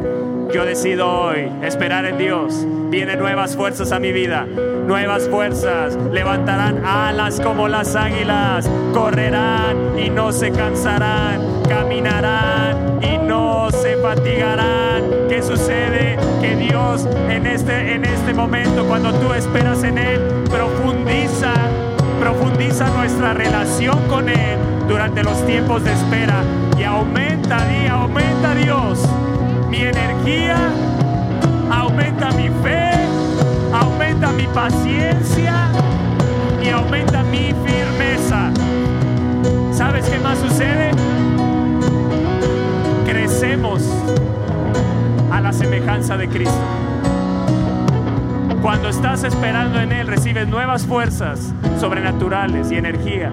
[0.54, 2.66] yo decido hoy esperar en Dios.
[2.90, 4.46] Vienen nuevas fuerzas a mi vida.
[4.86, 5.98] Nuevas fuerzas.
[6.12, 8.70] Levantarán alas como las águilas.
[8.94, 11.42] Correrán y no se cansarán.
[11.68, 15.04] Caminarán y no se fatigarán.
[15.30, 16.18] ¿Qué sucede?
[16.42, 21.54] Que Dios en este, en este momento, cuando tú esperas en Él, profundiza,
[22.20, 24.58] profundiza nuestra relación con Él
[24.88, 26.44] durante los tiempos de espera
[26.78, 29.08] y aumenta, y aumenta Dios
[29.70, 30.58] mi energía,
[31.72, 32.81] aumenta mi fe,
[34.62, 35.72] paciencia
[36.62, 38.52] y aumenta mi firmeza.
[39.72, 40.92] ¿Sabes qué más sucede?
[43.08, 43.82] Crecemos
[45.32, 46.62] a la semejanza de Cristo.
[48.62, 53.32] Cuando estás esperando en Él, recibes nuevas fuerzas sobrenaturales y energía.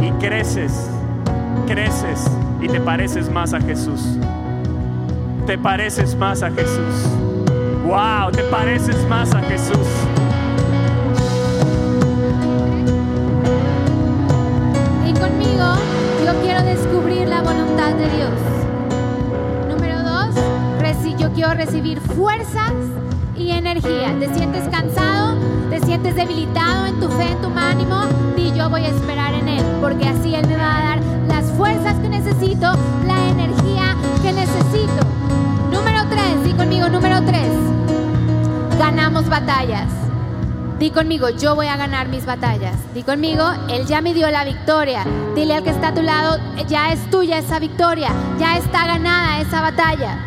[0.00, 0.90] Y creces,
[1.68, 2.28] creces
[2.60, 4.18] y te pareces más a Jesús
[5.46, 7.08] te pareces más a Jesús.
[7.86, 9.88] Wow, te pareces más a Jesús.
[17.98, 18.30] De Dios.
[19.68, 20.34] Número dos,
[21.18, 22.72] yo quiero recibir fuerzas
[23.36, 24.16] y energía.
[24.18, 25.36] ¿Te sientes cansado?
[25.70, 28.02] ¿Te sientes debilitado en tu fe, en tu ánimo?
[28.36, 31.52] Y yo voy a esperar en Él, porque así Él me va a dar las
[31.52, 32.72] fuerzas que necesito,
[33.06, 35.08] la energía que necesito
[36.58, 37.52] conmigo, número tres.
[38.78, 39.97] Ganamos batallas.
[40.78, 42.76] Di conmigo, yo voy a ganar mis batallas.
[42.94, 45.04] Di conmigo, Él ya me dio la victoria.
[45.34, 48.10] Dile al que está a tu lado, ya es tuya esa victoria.
[48.38, 50.24] Ya está ganada esa batalla.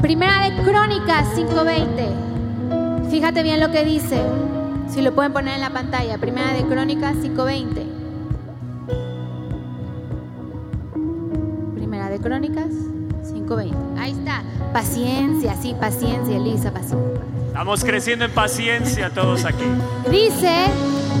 [0.00, 3.10] Primera de Crónicas 5.20.
[3.10, 4.22] Fíjate bien lo que dice.
[4.88, 6.16] Si lo pueden poner en la pantalla.
[6.16, 7.82] Primera de Crónicas 5.20.
[11.74, 13.98] Primera de Crónicas 5.20.
[13.98, 14.42] Ahí está.
[14.72, 17.20] Paciencia, sí, paciencia, Elisa, paciencia.
[17.48, 19.64] Estamos creciendo en paciencia todos aquí.
[20.10, 20.66] Dice,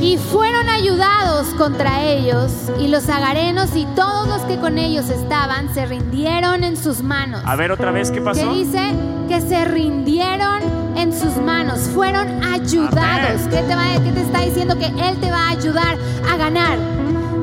[0.02, 5.72] y fueron ayudados contra ellos, y los agarenos y todos los que con ellos estaban
[5.72, 7.40] se rindieron en sus manos.
[7.46, 8.50] A ver otra vez, ¿qué pasó?
[8.50, 8.92] Que dice
[9.28, 10.62] que se rindieron
[10.96, 13.40] en sus manos, fueron ayudados.
[13.50, 14.78] ¿Qué te, va, ¿Qué te está diciendo?
[14.78, 15.96] Que Él te va a ayudar
[16.30, 16.78] a ganar.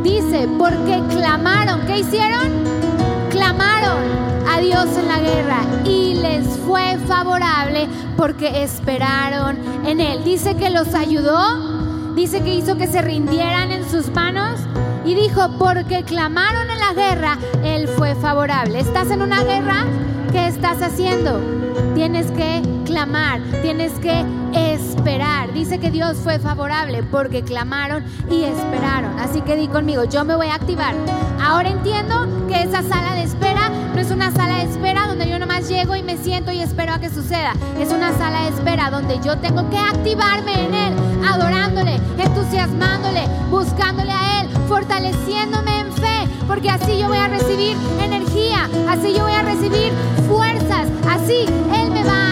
[0.03, 2.51] Dice, porque clamaron, ¿qué hicieron?
[3.31, 4.22] Clamaron
[4.53, 10.23] a Dios en la guerra y les fue favorable porque esperaron en Él.
[10.23, 14.59] Dice que los ayudó, dice que hizo que se rindieran en sus manos
[15.05, 18.79] y dijo, porque clamaron en la guerra, Él fue favorable.
[18.79, 19.85] ¿Estás en una guerra?
[20.31, 21.39] ¿Qué estás haciendo?
[21.95, 22.61] Tienes que
[22.93, 24.23] clamar, tienes que
[24.53, 25.51] esperar.
[25.51, 29.17] Dice que Dios fue favorable porque clamaron y esperaron.
[29.19, 30.93] Así que di conmigo, yo me voy a activar.
[31.41, 35.39] Ahora entiendo que esa sala de espera no es una sala de espera donde yo
[35.39, 37.53] nomás llego y me siento y espero a que suceda.
[37.79, 40.93] Es una sala de espera donde yo tengo que activarme en Él,
[41.27, 48.69] adorándole, entusiasmándole, buscándole a Él, fortaleciéndome en fe, porque así yo voy a recibir energía,
[48.87, 49.91] así yo voy a recibir
[50.27, 52.22] fuerzas, así Él me va a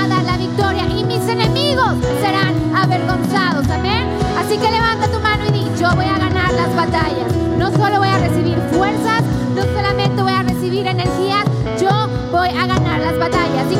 [0.51, 3.69] victoria y mis enemigos serán avergonzados.
[3.69, 4.05] Amén.
[4.37, 7.31] Así que levanta tu mano y di, yo voy a ganar las batallas.
[7.57, 9.23] No solo voy a recibir fuerzas,
[9.55, 11.45] no solamente voy a recibir energías,
[11.79, 11.89] yo
[12.31, 12.49] voy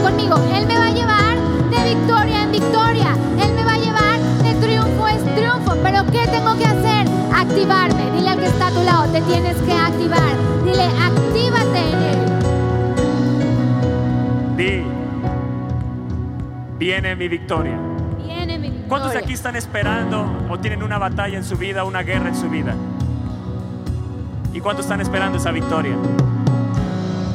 [0.01, 1.36] conmigo, Él me va a llevar
[1.69, 3.15] de victoria en victoria.
[3.41, 5.76] Él me va a llevar de triunfo en triunfo.
[5.84, 7.07] Pero ¿qué tengo que hacer?
[7.36, 8.11] Activarme.
[8.11, 10.36] Dile al que está a tu lado, te tienes que activar.
[10.65, 11.91] Dile, actívate
[14.57, 14.90] en
[16.82, 17.77] viene mi victoria.
[18.25, 18.89] Viene mi victoria.
[18.89, 22.36] ¿Cuántos de aquí están esperando o tienen una batalla en su vida, una guerra en
[22.36, 22.73] su vida?
[24.51, 25.95] ¿Y cuántos están esperando esa victoria?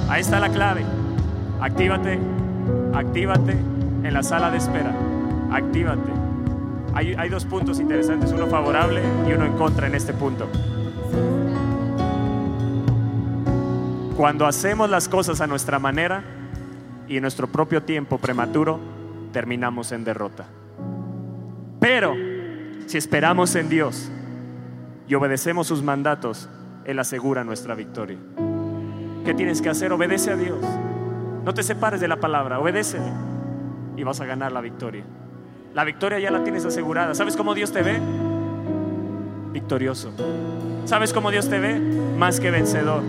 [0.09, 0.85] Ahí está la clave.
[1.61, 2.19] Actívate,
[2.93, 4.93] actívate en la sala de espera.
[5.53, 6.11] Actívate.
[6.95, 10.49] Hay, hay dos puntos interesantes, uno favorable y uno en contra en este punto.
[14.17, 16.25] Cuando hacemos las cosas a nuestra manera
[17.07, 18.96] y en nuestro propio tiempo prematuro,
[19.33, 20.47] terminamos en derrota.
[21.81, 22.15] Pero
[22.87, 24.11] si esperamos en Dios
[25.09, 26.49] y obedecemos sus mandatos,
[26.85, 28.19] Él asegura nuestra victoria.
[29.25, 29.93] ¿Qué tienes que hacer?
[29.93, 30.59] Obedece a Dios.
[31.45, 33.13] No te separes de la palabra, obedécele
[33.97, 35.05] y vas a ganar la victoria.
[35.75, 37.15] La victoria ya la tienes asegurada.
[37.15, 38.01] ¿Sabes cómo Dios te ve?
[39.53, 40.13] Victorioso.
[40.85, 41.79] ¿Sabes cómo Dios te ve?
[42.19, 43.03] Más que vencedor.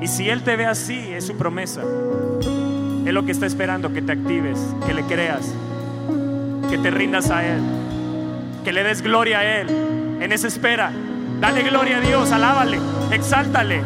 [0.00, 1.82] Y si Él te ve así, es su promesa.
[3.06, 5.52] Es lo que está esperando, que te actives, que le creas,
[6.68, 7.60] que te rindas a Él,
[8.64, 9.68] que le des gloria a Él.
[10.20, 10.92] En esa espera,
[11.40, 12.78] dale gloria a Dios, alábale,
[13.10, 13.82] exáltale.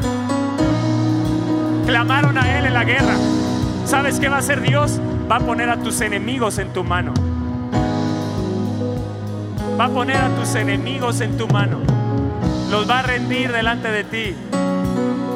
[1.86, 3.14] Clamaron a Él en la guerra.
[3.86, 5.00] ¿Sabes qué va a hacer Dios?
[5.30, 7.14] Va a poner a tus enemigos en tu mano.
[9.78, 11.78] Va a poner a tus enemigos en tu mano.
[12.70, 14.34] Los va a rendir delante de ti.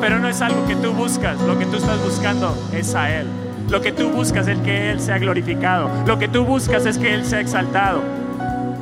[0.00, 1.40] Pero no es algo que tú buscas.
[1.40, 3.26] Lo que tú estás buscando es a Él.
[3.70, 5.90] Lo que tú buscas es que Él sea glorificado.
[6.06, 8.02] Lo que tú buscas es que Él sea exaltado.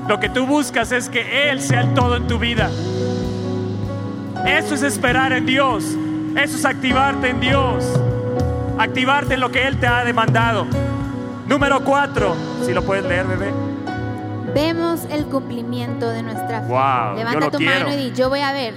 [0.09, 2.71] Lo que tú buscas es que Él sea el todo en tu vida.
[4.47, 5.85] Eso es esperar en Dios.
[6.37, 7.85] Eso es activarte en Dios.
[8.79, 10.67] Activarte en lo que Él te ha demandado.
[11.49, 12.37] Número cuatro.
[12.65, 13.53] Si lo puedes leer, bebé.
[14.55, 16.69] Vemos el cumplimiento de nuestra fe.
[16.69, 17.87] Wow, Levanta tu quiero.
[17.87, 18.75] mano y di, yo voy a ver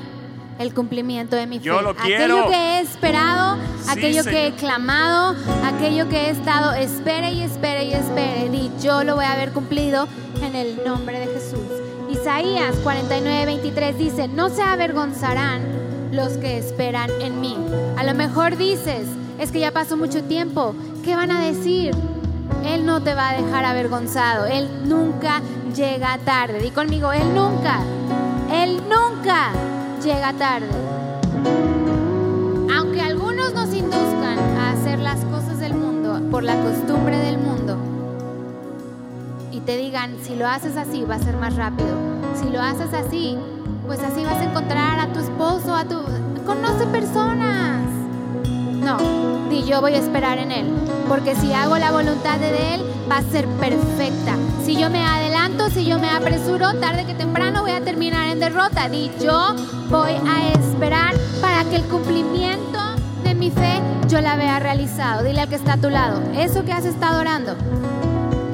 [0.60, 1.66] el cumplimiento de mi fe.
[1.66, 6.74] Yo lo aquello que he esperado, Sí, aquello que he clamado, aquello que he estado,
[6.74, 8.50] espere y espere y espere.
[8.50, 10.08] Di, yo lo voy a ver cumplido
[10.44, 11.66] en el nombre de Jesús.
[12.12, 15.62] Isaías 49, 23 dice, no se avergonzarán
[16.12, 17.56] los que esperan en mí.
[17.98, 19.08] A lo mejor dices,
[19.40, 21.96] es que ya pasó mucho tiempo, ¿qué van a decir?
[22.66, 24.46] Él no te va a dejar avergonzado.
[24.46, 25.42] Él nunca
[25.74, 26.60] llega tarde.
[26.60, 27.80] Di conmigo, Él nunca,
[28.52, 29.52] Él nunca
[30.02, 30.70] llega tarde.
[32.76, 37.78] Aunque algunos nos induzcan a hacer las cosas del mundo por la costumbre del mundo
[39.52, 41.98] y te digan, si lo haces así va a ser más rápido.
[42.42, 43.38] Si lo haces así,
[43.86, 45.98] pues así vas a encontrar a tu esposo, a tu...
[46.46, 47.99] Conoce personas.
[48.82, 48.98] No,
[49.50, 50.68] di yo voy a esperar en Él,
[51.08, 54.36] porque si hago la voluntad de Él, va a ser perfecta.
[54.64, 58.40] Si yo me adelanto, si yo me apresuro, tarde que temprano voy a terminar en
[58.40, 58.88] derrota.
[58.88, 59.56] Di yo
[59.90, 62.80] voy a esperar para que el cumplimiento
[63.24, 65.24] de mi fe yo la vea realizado.
[65.24, 67.56] Dile al que está a tu lado, eso que has estado orando,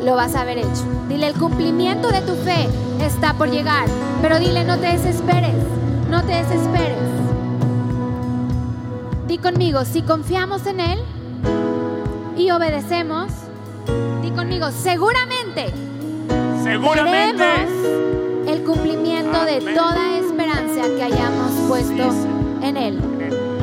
[0.04, 0.86] lo vas a haber hecho.
[1.08, 2.68] Dile, el cumplimiento de tu fe
[3.02, 3.86] está por llegar,
[4.22, 5.56] pero dile, no te desesperes,
[6.10, 7.25] no te desesperes.
[9.28, 11.00] Di conmigo, si confiamos en Él
[12.38, 13.32] y obedecemos,
[14.22, 15.74] di conmigo, seguramente
[16.64, 17.44] Seguramente.
[17.44, 22.14] veremos el cumplimiento de toda esperanza que hayamos puesto
[22.62, 23.00] en Él.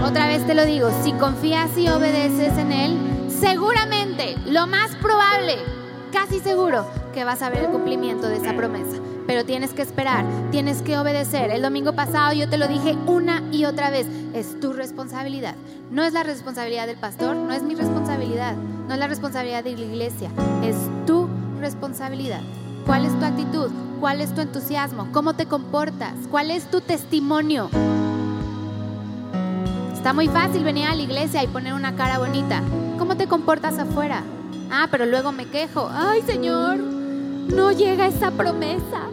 [0.05, 2.99] Otra vez te lo digo, si confías y obedeces en Él,
[3.29, 5.59] seguramente, lo más probable,
[6.13, 8.97] casi seguro, que vas a ver el cumplimiento de esa promesa.
[9.27, 11.51] Pero tienes que esperar, tienes que obedecer.
[11.51, 15.55] El domingo pasado yo te lo dije una y otra vez, es tu responsabilidad.
[15.91, 19.77] No es la responsabilidad del pastor, no es mi responsabilidad, no es la responsabilidad de
[19.77, 20.31] la iglesia,
[20.65, 21.29] es tu
[21.61, 22.41] responsabilidad.
[22.87, 23.71] ¿Cuál es tu actitud?
[24.01, 25.07] ¿Cuál es tu entusiasmo?
[25.13, 26.15] ¿Cómo te comportas?
[26.31, 27.71] ¿Cuál es tu testimonio?
[29.95, 32.61] Está muy fácil venir a la iglesia y poner una cara bonita.
[32.99, 34.25] ¿Cómo te comportas afuera?
[34.69, 35.89] Ah, pero luego me quejo.
[35.93, 36.81] Ay, Señor,
[37.49, 39.09] no llega esa promesa.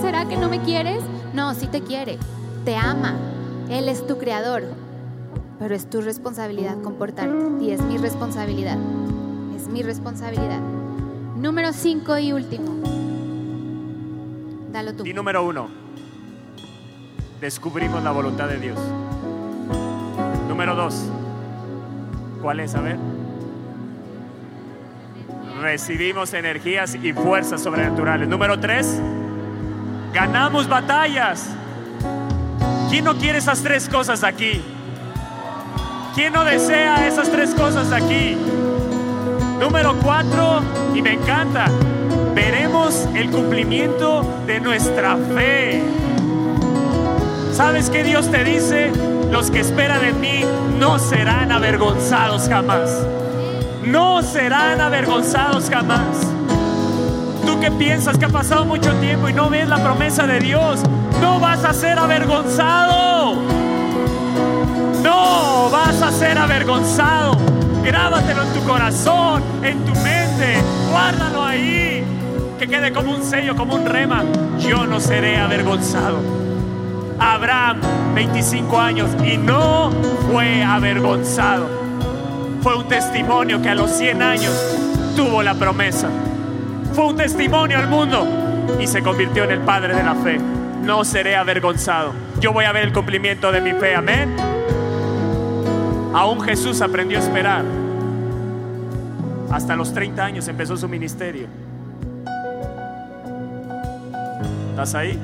[0.00, 1.02] ¿Será que no me quieres?
[1.34, 2.18] No, sí te quiere.
[2.64, 3.16] Te ama.
[3.68, 4.64] Él es tu creador.
[5.58, 7.64] Pero es tu responsabilidad comportarte.
[7.64, 8.78] Y es mi responsabilidad.
[9.56, 10.60] Es mi responsabilidad.
[11.36, 12.80] Número cinco y último.
[14.72, 15.04] Dalo tú.
[15.04, 15.68] Y número uno,
[17.40, 18.78] descubrimos la voluntad de Dios.
[20.48, 21.06] Número dos,
[22.40, 22.74] ¿cuál es?
[22.74, 23.09] A ver.
[25.60, 28.26] Recibimos energías y fuerzas sobrenaturales.
[28.26, 28.98] Número tres,
[30.14, 31.50] ganamos batallas.
[32.88, 34.62] ¿Quién no quiere esas tres cosas aquí?
[36.14, 38.38] ¿Quién no desea esas tres cosas aquí?
[39.60, 40.62] Número cuatro,
[40.94, 41.66] y me encanta,
[42.34, 45.82] veremos el cumplimiento de nuestra fe.
[47.52, 48.90] ¿Sabes qué Dios te dice?
[49.30, 50.42] Los que esperan en mí
[50.78, 53.06] no serán avergonzados jamás.
[53.84, 56.26] No serán avergonzados jamás.
[57.46, 60.80] Tú que piensas que ha pasado mucho tiempo y no ves la promesa de Dios,
[61.20, 63.36] no vas a ser avergonzado.
[65.02, 67.36] No vas a ser avergonzado.
[67.82, 72.04] Grábatelo en tu corazón, en tu mente, guárdalo ahí.
[72.58, 74.22] Que quede como un sello, como un rema.
[74.58, 76.18] Yo no seré avergonzado.
[77.18, 77.80] Abraham,
[78.14, 79.90] 25 años, y no
[80.30, 81.79] fue avergonzado.
[82.62, 84.52] Fue un testimonio que a los 100 años
[85.16, 86.08] tuvo la promesa.
[86.92, 88.26] Fue un testimonio al mundo
[88.78, 90.38] y se convirtió en el padre de la fe.
[90.84, 92.12] No seré avergonzado.
[92.40, 93.94] Yo voy a ver el cumplimiento de mi fe.
[93.94, 94.36] Amén.
[96.12, 97.64] Aún Jesús aprendió a esperar.
[99.50, 101.46] Hasta los 30 años empezó su ministerio.
[104.70, 105.18] ¿Estás ahí?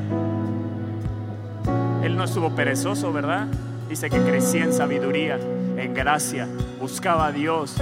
[2.03, 3.47] Él no estuvo perezoso, ¿verdad?
[3.89, 5.39] Dice que crecía en sabiduría,
[5.77, 6.49] en gracia,
[6.81, 7.75] buscaba a Dios.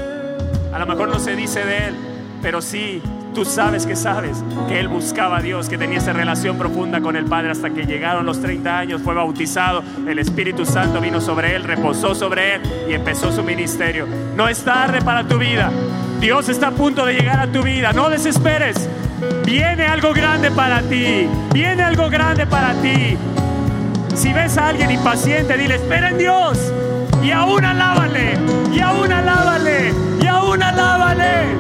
[0.73, 1.95] A lo mejor no se dice de él,
[2.43, 3.01] pero sí,
[3.35, 7.17] tú sabes que sabes que él buscaba a Dios, que tenía esa relación profunda con
[7.17, 11.55] el Padre hasta que llegaron los 30 años, fue bautizado, el Espíritu Santo vino sobre
[11.55, 14.07] él, reposó sobre él y empezó su ministerio.
[14.37, 15.71] No es tarde para tu vida.
[16.21, 17.93] Dios está a punto de llegar a tu vida.
[17.93, 18.89] No desesperes.
[19.45, 21.29] Viene algo grande para ti.
[21.53, 23.17] Viene algo grande para ti.
[24.15, 26.73] Si ves a alguien impaciente, dile, espera en Dios.
[27.25, 28.39] Y aún alábale,
[28.71, 31.57] y aún alábale, y aún alábale.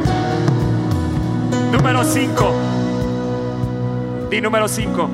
[1.73, 2.55] Número 5.
[4.31, 5.09] Di número 5.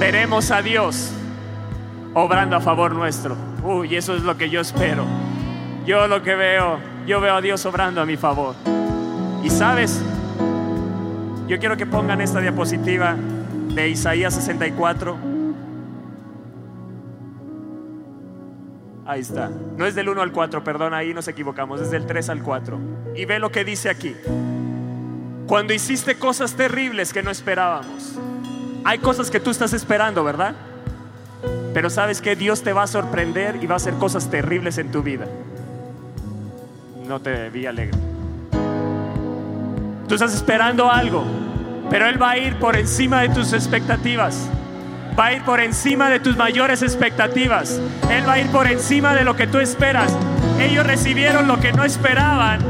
[0.00, 1.12] Veremos a Dios
[2.14, 3.36] obrando a favor nuestro.
[3.62, 5.04] Uy, eso es lo que yo espero.
[5.86, 8.56] Yo lo que veo, yo veo a Dios obrando a mi favor.
[9.44, 10.02] Y sabes,
[11.46, 15.25] yo quiero que pongan esta diapositiva de Isaías 64.
[19.06, 19.50] Ahí está.
[19.76, 22.78] No es del 1 al 4, perdón, ahí nos equivocamos, es del 3 al 4.
[23.14, 24.14] Y ve lo que dice aquí.
[25.46, 28.18] Cuando hiciste cosas terribles que no esperábamos.
[28.84, 30.54] Hay cosas que tú estás esperando, ¿verdad?
[31.72, 34.90] Pero sabes que Dios te va a sorprender y va a hacer cosas terribles en
[34.90, 35.26] tu vida.
[37.06, 37.98] No te vi alegre.
[40.08, 41.24] Tú estás esperando algo
[41.90, 44.48] pero Él va a ir por encima de tus expectativas.
[45.18, 47.80] Va a ir por encima de tus mayores expectativas.
[48.10, 50.14] Él va a ir por encima de lo que tú esperas.
[50.60, 52.60] Ellos recibieron lo que no esperaban.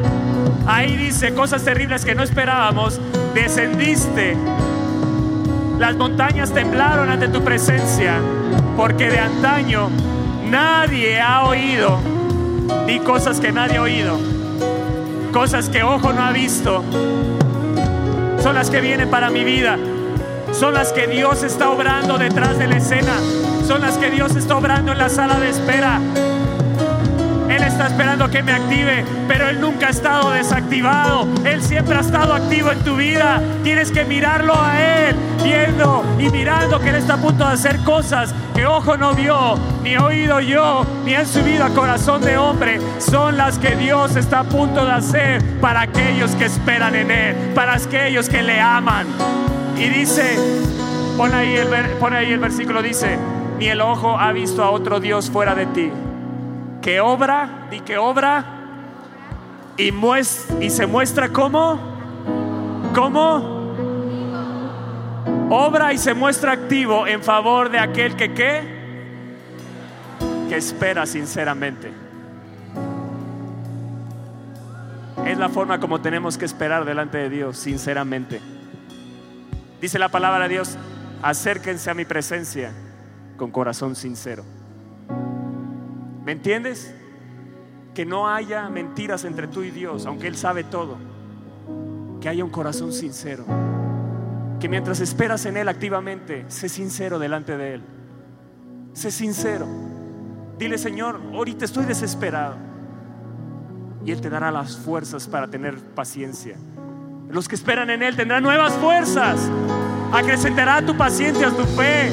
[0.67, 3.01] Ahí dice cosas terribles que no esperábamos.
[3.35, 4.37] Descendiste.
[5.79, 8.15] Las montañas temblaron ante tu presencia.
[8.77, 9.91] Porque de antaño
[10.49, 11.99] nadie ha oído.
[12.87, 14.19] Di cosas que nadie ha oído.
[15.33, 16.85] Cosas que ojo no ha visto
[18.47, 19.77] son las que vienen para mi vida.
[20.59, 23.13] Son las que Dios está obrando detrás de la escena.
[23.67, 26.01] Son las que Dios está obrando en la sala de espera.
[27.51, 31.29] Él está esperando que me active, pero Él nunca ha estado desactivado.
[31.45, 33.43] Él siempre ha estado activo en tu vida.
[33.65, 37.79] Tienes que mirarlo a Él, viendo y mirando que Él está a punto de hacer
[37.85, 42.81] cosas que ojo no vio, ni oído yo, ni han subido a corazón de hombre.
[42.99, 47.37] Son las que Dios está a punto de hacer para aquellos que esperan en Él,
[47.55, 49.07] para aquellos que le aman.
[49.79, 50.37] Y dice,
[51.17, 53.19] pon ahí el, ahí el versículo, dice,
[53.59, 55.93] ni el ojo ha visto a otro Dios fuera de ti
[56.87, 58.45] que obra, y que obra
[59.77, 59.93] y,
[60.61, 61.81] y se muestra como,
[62.95, 63.75] como
[65.51, 68.63] obra y se muestra activo en favor de aquel que qué,
[70.49, 71.91] que espera sinceramente.
[75.25, 78.41] Es la forma como tenemos que esperar delante de Dios, sinceramente.
[79.81, 80.77] Dice la palabra de Dios,
[81.23, 82.73] acérquense a mi presencia
[83.37, 84.45] con corazón sincero.
[86.25, 86.95] ¿Me entiendes?
[87.95, 90.97] Que no haya mentiras entre tú y Dios, aunque Él sabe todo.
[92.21, 93.45] Que haya un corazón sincero.
[94.59, 97.83] Que mientras esperas en Él activamente, sé sincero delante de Él.
[98.95, 99.67] Sé sincero.
[100.59, 102.57] Dile, Señor, ahorita estoy desesperado.
[104.05, 106.57] Y Él te dará las fuerzas para tener paciencia.
[107.31, 109.51] Los que esperan en Él tendrán nuevas fuerzas.
[110.13, 112.13] Acrecentará tu paciencia, tu fe.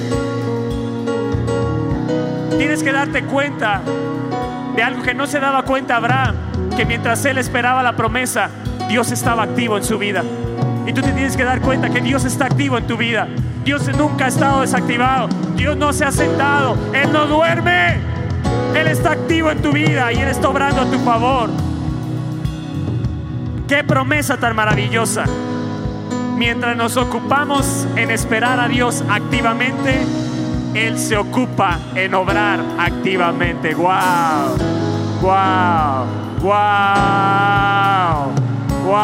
[2.58, 3.82] Tienes que darte cuenta
[4.76, 6.36] de algo que no se daba cuenta Abraham,
[6.76, 8.50] que mientras él esperaba la promesa,
[8.90, 10.24] Dios estaba activo en su vida.
[10.86, 13.28] Y tú te tienes que dar cuenta que Dios está activo en tu vida.
[13.64, 15.30] Dios nunca ha estado desactivado.
[15.56, 16.76] Dios no se ha sentado.
[16.94, 18.00] Él no duerme.
[18.76, 21.50] Él está activo en tu vida y Él está obrando a tu favor.
[23.74, 25.26] Qué promesa tan maravillosa.
[26.38, 30.00] Mientras nos ocupamos en esperar a Dios activamente,
[30.76, 33.74] Él se ocupa en obrar activamente.
[33.74, 33.90] ¡Wow!
[35.24, 36.06] ¡Wow!
[36.40, 36.54] ¡Wow!
[38.86, 39.02] ¡Wow!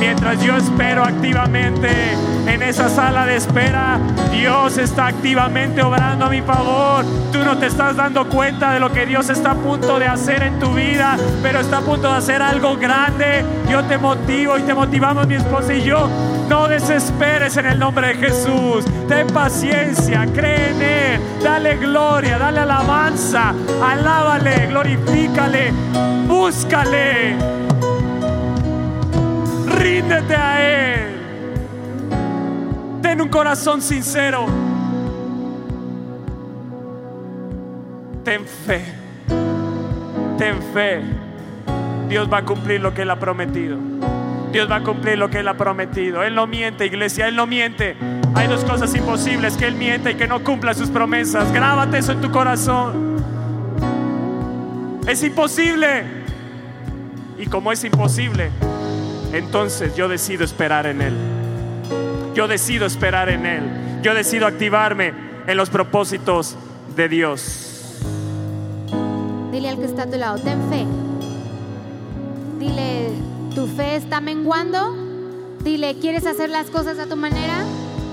[0.00, 2.16] Mientras yo espero activamente
[2.54, 3.98] en esa sala de espera,
[4.32, 7.04] Dios está activamente obrando a mi favor.
[7.32, 10.42] Tú no te estás dando cuenta de lo que Dios está a punto de hacer
[10.42, 13.44] en tu vida, pero está a punto de hacer algo grande.
[13.68, 16.08] Yo te motivo y te motivamos mi esposa y yo.
[16.48, 18.84] No desesperes en el nombre de Jesús.
[19.06, 21.20] Ten paciencia, cree en Él.
[21.42, 23.54] Dale gloria, dale alabanza.
[23.82, 25.72] Alábale, glorifícale,
[26.26, 27.36] búscale.
[29.78, 31.19] Ríndete a Él.
[33.10, 34.46] Ten un corazón sincero.
[38.22, 38.84] Ten fe.
[40.38, 41.02] Ten fe.
[42.08, 43.78] Dios va a cumplir lo que Él ha prometido.
[44.52, 46.22] Dios va a cumplir lo que Él ha prometido.
[46.22, 47.26] Él no miente, iglesia.
[47.26, 47.96] Él no miente.
[48.36, 51.52] Hay dos cosas imposibles, que Él miente y que no cumpla sus promesas.
[51.52, 53.16] Grábate eso en tu corazón.
[55.08, 56.04] Es imposible.
[57.40, 58.52] Y como es imposible,
[59.32, 61.29] entonces yo decido esperar en Él.
[62.34, 63.62] Yo decido esperar en Él.
[64.02, 65.12] Yo decido activarme
[65.46, 66.56] en los propósitos
[66.96, 67.98] de Dios.
[69.52, 70.86] Dile al que está a tu lado, ten fe.
[72.58, 73.10] Dile,
[73.54, 74.94] ¿tu fe está menguando?
[75.64, 77.64] Dile, ¿quieres hacer las cosas a tu manera?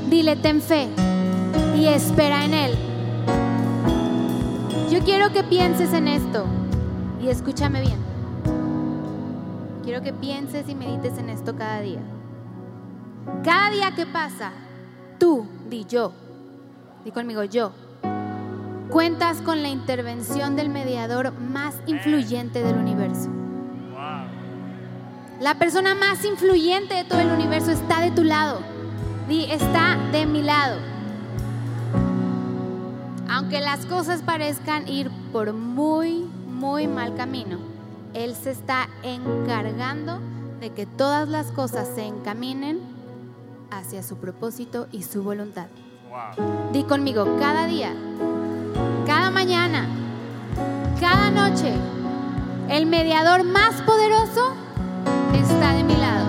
[0.09, 0.87] Dile, ten fe
[1.77, 2.75] y espera en Él.
[4.89, 6.45] Yo quiero que pienses en esto
[7.21, 7.99] y escúchame bien.
[9.83, 12.01] Quiero que pienses y medites en esto cada día.
[13.43, 14.51] Cada día que pasa,
[15.19, 16.13] tú, di yo,
[17.03, 17.71] di conmigo yo,
[18.89, 23.29] cuentas con la intervención del mediador más influyente del universo.
[25.39, 28.59] La persona más influyente de todo el universo está de tu lado.
[29.27, 30.79] Di, está de mi lado.
[33.29, 37.59] Aunque las cosas parezcan ir por muy, muy mal camino,
[38.13, 40.19] Él se está encargando
[40.59, 42.96] de que todas las cosas se encaminen
[43.71, 45.67] hacia su propósito y su voluntad.
[46.71, 47.93] Di conmigo, cada día,
[49.05, 49.87] cada mañana,
[50.99, 51.73] cada noche,
[52.69, 54.53] el mediador más poderoso
[55.33, 56.25] está de mi lado.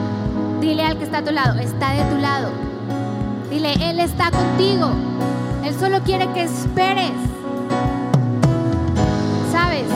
[0.61, 2.51] Dile al que está a tu lado, está de tu lado.
[3.51, 4.91] Dile, Él está contigo.
[5.65, 7.13] Él solo quiere que esperes.
[9.51, 9.87] ¿Sabes?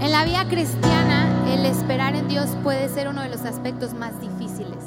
[0.00, 1.19] En la vida cristiana,
[1.50, 4.78] el esperar en Dios puede ser uno de los aspectos más difíciles.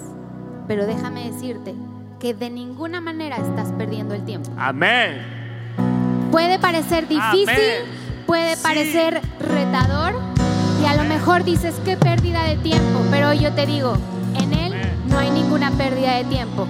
[0.68, 1.76] Pero déjame decirte
[2.20, 4.50] que de ninguna manera estás perdiendo el tiempo.
[4.58, 5.22] Amén.
[6.32, 8.24] Puede parecer difícil, Amén.
[8.26, 8.64] puede Sí.
[8.64, 10.14] parecer retador
[10.82, 13.98] y a lo mejor dices qué pérdida de tiempo, pero yo te digo,
[14.42, 14.74] en Él
[15.10, 16.66] no hay ninguna pérdida de tiempo.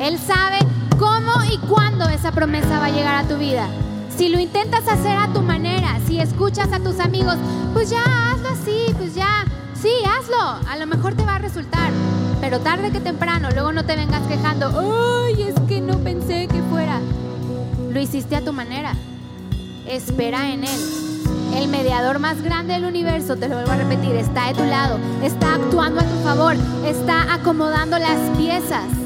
[0.00, 0.58] Él sabe
[0.98, 3.68] cómo y cuándo esa promesa va a llegar a tu vida.
[4.16, 7.36] Si lo intentas hacer a tu manera, si escuchas a tus amigos,
[7.74, 9.44] pues ya hazlo así, pues ya,
[9.74, 10.40] sí, hazlo.
[10.70, 11.92] A lo mejor te va a resultar,
[12.40, 14.68] pero tarde que temprano, luego no te vengas quejando,
[15.26, 17.00] ay, es que no pensé que fuera.
[17.90, 18.94] Lo hiciste a tu manera.
[19.86, 20.80] Espera en Él.
[21.54, 24.98] El mediador más grande del universo, te lo vuelvo a repetir, está de tu lado,
[25.22, 26.56] está actuando a tu favor,
[26.86, 29.05] está acomodando las piezas.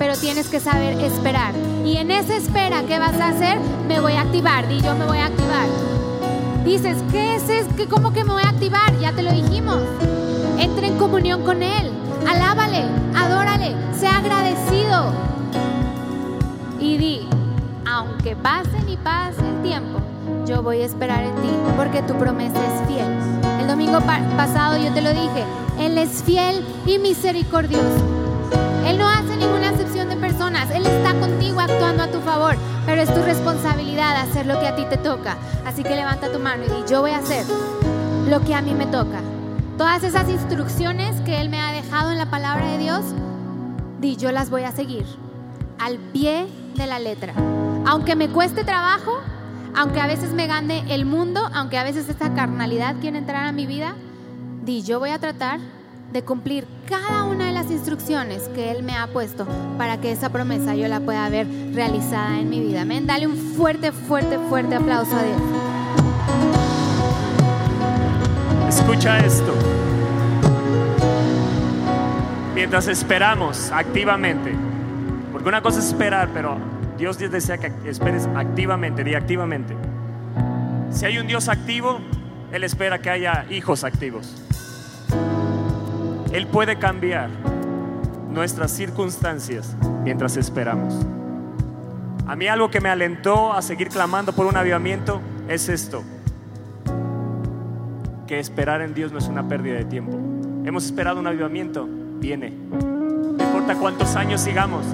[0.00, 1.52] Pero tienes que saber esperar.
[1.84, 3.58] Y en esa espera, ¿qué vas a hacer?
[3.86, 4.66] Me voy a activar.
[4.66, 5.66] Di yo me voy a activar.
[6.64, 7.68] Dices, ¿qué es eso?
[7.76, 8.98] ¿Qué, ¿Cómo que me voy a activar?
[8.98, 9.82] Ya te lo dijimos.
[10.58, 11.92] Entra en comunión con Él.
[12.26, 12.84] Alábale,
[13.14, 15.12] adórale, sea agradecido.
[16.80, 17.28] Y di,
[17.86, 20.00] aunque pasen y pase el tiempo,
[20.46, 23.06] yo voy a esperar en ti, porque tu promesa es fiel.
[23.60, 25.44] El domingo pa- pasado yo te lo dije,
[25.78, 28.06] Él es fiel y misericordioso.
[28.86, 29.46] Él no hace de
[30.40, 32.56] personas, Él está contigo actuando a tu favor,
[32.86, 35.36] pero es tu responsabilidad hacer lo que a ti te toca.
[35.66, 37.44] Así que levanta tu mano y di, yo voy a hacer
[38.26, 39.20] lo que a mí me toca.
[39.76, 43.02] Todas esas instrucciones que Él me ha dejado en la palabra de Dios,
[44.00, 45.04] di, yo las voy a seguir
[45.78, 47.34] al pie de la letra.
[47.84, 49.20] Aunque me cueste trabajo,
[49.76, 53.52] aunque a veces me gane el mundo, aunque a veces esta carnalidad quiere entrar a
[53.52, 53.94] mi vida,
[54.64, 55.60] di yo voy a tratar
[56.12, 59.46] de cumplir cada una de las instrucciones que Él me ha puesto
[59.78, 62.82] para que esa promesa yo la pueda ver realizada en mi vida.
[62.82, 63.06] Amén.
[63.06, 65.40] Dale un fuerte, fuerte, fuerte aplauso a Dios.
[68.68, 69.54] Escucha esto.
[72.54, 74.52] Mientras esperamos activamente,
[75.32, 76.58] porque una cosa es esperar, pero
[76.98, 79.74] Dios desea que esperes activamente, di activamente.
[80.90, 82.00] Si hay un Dios activo,
[82.52, 84.49] Él espera que haya hijos activos.
[86.32, 87.28] Él puede cambiar
[88.30, 90.94] nuestras circunstancias mientras esperamos.
[92.26, 96.04] A mí algo que me alentó a seguir clamando por un avivamiento es esto,
[98.28, 100.16] que esperar en Dios no es una pérdida de tiempo.
[100.64, 101.88] Hemos esperado un avivamiento,
[102.20, 102.50] viene.
[102.50, 104.84] No importa cuántos años sigamos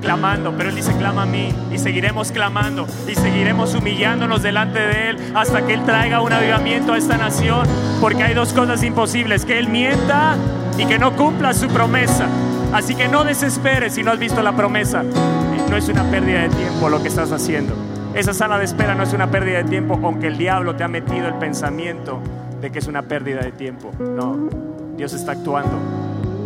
[0.00, 5.10] clamando, pero Él dice, clama a mí y seguiremos clamando y seguiremos humillándonos delante de
[5.10, 7.66] Él hasta que Él traiga un avivamiento a esta nación,
[8.00, 10.36] porque hay dos cosas imposibles, que Él mienta
[10.78, 12.26] y que no cumpla su promesa.
[12.72, 15.02] Así que no desesperes si no has visto la promesa.
[15.02, 17.74] No es una pérdida de tiempo lo que estás haciendo.
[18.14, 20.88] Esa sala de espera no es una pérdida de tiempo, aunque el diablo te ha
[20.88, 22.20] metido el pensamiento
[22.60, 23.92] de que es una pérdida de tiempo.
[23.98, 24.48] No,
[24.96, 25.78] Dios está actuando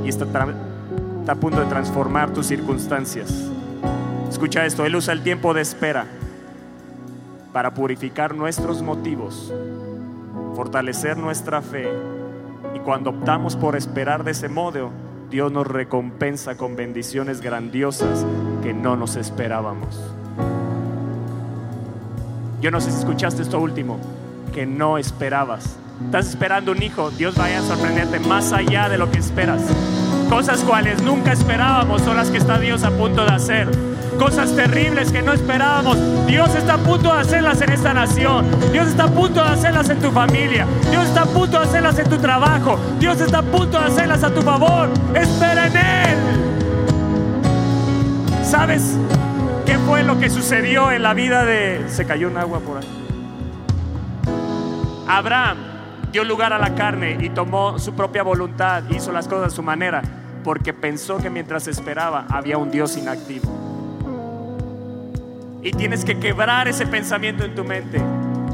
[0.04, 0.26] y está,
[1.22, 3.32] está a punto de transformar tus circunstancias.
[4.28, 6.04] Escucha esto, Él usa el tiempo de espera
[7.52, 9.54] para purificar nuestros motivos,
[10.56, 11.88] fortalecer nuestra fe
[12.74, 14.90] y cuando optamos por esperar de ese modo,
[15.30, 18.26] Dios nos recompensa con bendiciones grandiosas
[18.64, 20.00] que no nos esperábamos.
[22.60, 24.00] Yo no sé si escuchaste esto último,
[24.52, 25.76] que no esperabas.
[26.04, 29.62] Estás esperando un hijo, Dios vaya a sorprenderte más allá de lo que esperas.
[30.32, 33.68] Cosas cuales nunca esperábamos son las que está Dios a punto de hacer
[34.18, 35.98] cosas terribles que no esperábamos.
[36.26, 38.46] Dios está a punto de hacerlas en esta nación.
[38.72, 40.66] Dios está a punto de hacerlas en tu familia.
[40.90, 42.78] Dios está a punto de hacerlas en tu trabajo.
[42.98, 44.88] Dios está a punto de hacerlas a tu favor.
[45.14, 46.16] Espera en Él.
[48.42, 48.96] ¿Sabes
[49.66, 51.84] qué fue lo que sucedió en la vida de...
[51.88, 52.88] Se cayó un agua por ahí.
[55.06, 55.58] Abraham
[56.10, 59.62] dio lugar a la carne y tomó su propia voluntad, hizo las cosas a su
[59.62, 60.02] manera,
[60.44, 63.50] porque pensó que mientras esperaba había un Dios inactivo.
[65.62, 68.00] Y tienes que quebrar ese pensamiento en tu mente.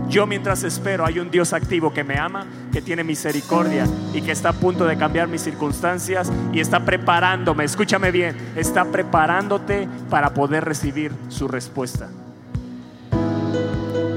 [0.09, 4.33] Yo mientras espero hay un Dios activo que me ama, que tiene misericordia y que
[4.33, 10.33] está a punto de cambiar mis circunstancias y está preparándome, escúchame bien, está preparándote para
[10.33, 12.09] poder recibir su respuesta.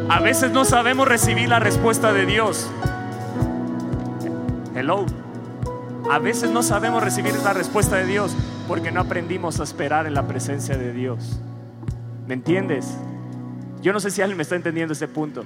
[0.09, 2.69] A veces no sabemos recibir la respuesta de Dios.
[4.75, 5.05] Hello.
[6.11, 8.35] A veces no sabemos recibir la respuesta de Dios
[8.67, 11.39] porque no aprendimos a esperar en la presencia de Dios.
[12.27, 12.97] ¿Me entiendes?
[13.81, 15.45] Yo no sé si alguien me está entendiendo ese punto.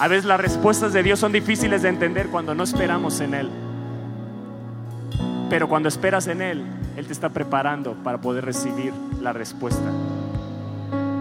[0.00, 3.48] A veces las respuestas de Dios son difíciles de entender cuando no esperamos en Él.
[5.48, 6.66] Pero cuando esperas en Él,
[6.96, 9.88] Él te está preparando para poder recibir la respuesta.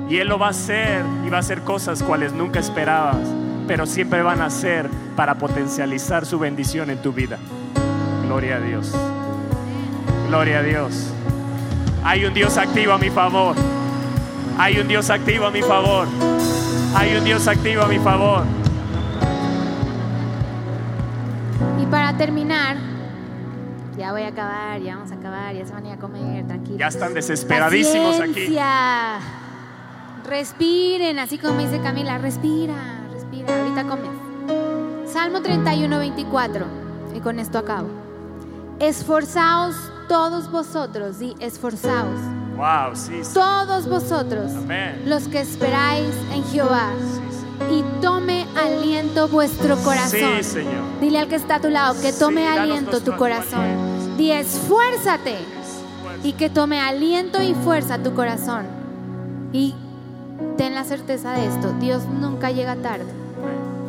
[0.10, 3.28] Y Él lo va a hacer y va a hacer cosas cuales nunca esperabas,
[3.68, 7.38] pero siempre van a ser para potencializar su bendición en tu vida.
[8.34, 8.92] Gloria a Dios.
[10.28, 11.14] Gloria a Dios.
[12.04, 13.56] Hay un Dios activo a mi favor.
[14.58, 16.08] Hay un Dios activo a mi favor.
[16.96, 18.44] Hay un Dios activo a mi favor.
[21.80, 22.78] Y para terminar,
[24.00, 26.48] ya voy a acabar, ya vamos a acabar, ya se van a ir a comer,
[26.48, 26.80] tranquilos.
[26.80, 28.58] Ya están desesperadísimos aquí.
[30.28, 32.74] Respiren, así como dice Camila, respira,
[33.14, 35.12] respira, ahorita comes.
[35.14, 36.66] Salmo 31, 24,
[37.14, 38.03] y con esto acabo.
[38.80, 39.76] Esforzaos
[40.08, 42.20] todos vosotros, y esforzaos
[42.56, 44.52] Wow, sí, Todos vosotros,
[45.06, 46.92] los que esperáis en Jehová,
[47.72, 50.44] y tome aliento vuestro corazón.
[50.44, 51.00] Señor.
[51.02, 54.18] Dile al que está a tu lado que tome aliento tu corazón.
[54.18, 55.38] Di esfuérzate
[56.24, 58.66] y que tome aliento y fuerza tu corazón.
[59.52, 59.74] Y
[60.58, 63.12] ten la certeza de esto, Dios nunca llega tarde.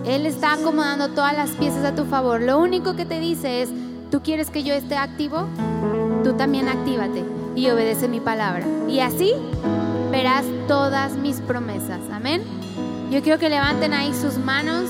[0.07, 2.41] Él está acomodando todas las piezas a tu favor.
[2.41, 3.71] Lo único que te dice es,
[4.15, 5.49] ¿tú quieres que yo esté activo?
[6.23, 7.25] Tú también actívate
[7.57, 8.65] y obedece mi palabra.
[8.89, 9.33] Y así
[10.13, 11.99] verás todas mis promesas.
[12.13, 12.45] Amén.
[13.11, 14.89] Yo quiero que levanten ahí sus manos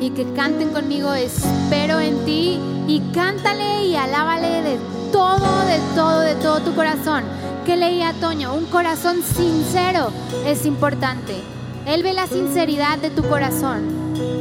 [0.00, 4.78] y que canten conmigo, espero en ti y cántale y alábale de
[5.10, 7.24] todo, de todo, de todo tu corazón.
[7.66, 8.54] ¿Qué leía Toño?
[8.54, 10.12] Un corazón sincero
[10.46, 11.34] es importante.
[11.84, 13.97] Él ve la sinceridad de tu corazón.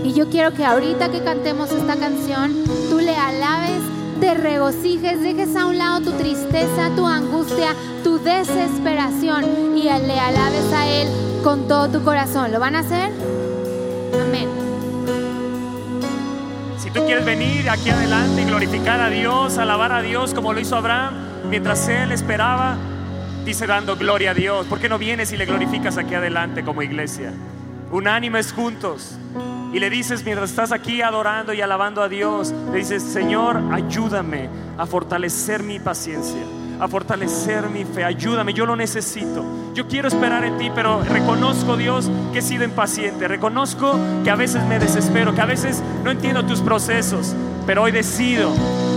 [0.07, 3.81] Y yo quiero que ahorita que cantemos esta canción, tú le alabes
[4.21, 7.75] te regocijes, dejes a un lado tu tristeza, tu angustia,
[8.05, 11.07] tu desesperación y le alabes a Él
[11.43, 12.53] con todo tu corazón.
[12.53, 13.11] ¿Lo van a hacer?
[14.13, 14.47] Amén.
[16.77, 20.61] Si tú quieres venir aquí adelante y glorificar a Dios, alabar a Dios como lo
[20.61, 21.15] hizo Abraham,
[21.49, 22.77] mientras él esperaba,
[23.43, 24.67] dice dando gloria a Dios.
[24.67, 27.33] ¿Por qué no vienes y le glorificas aquí adelante como iglesia?
[27.91, 29.17] Unánimes juntos.
[29.77, 34.49] Y le dices mientras estás aquí adorando y alabando a Dios, le dices, Señor, ayúdame
[34.75, 36.41] a fortalecer mi paciencia.
[36.79, 38.03] a fortalecer mi fe.
[38.03, 39.45] Ayúdame, yo lo necesito.
[39.75, 43.27] Yo quiero esperar en ti, pero reconozco, Dios, que he sido impaciente.
[43.27, 47.35] Reconozco que a veces me desespero, que a veces no entiendo tus procesos,
[47.67, 48.51] pero hoy decido,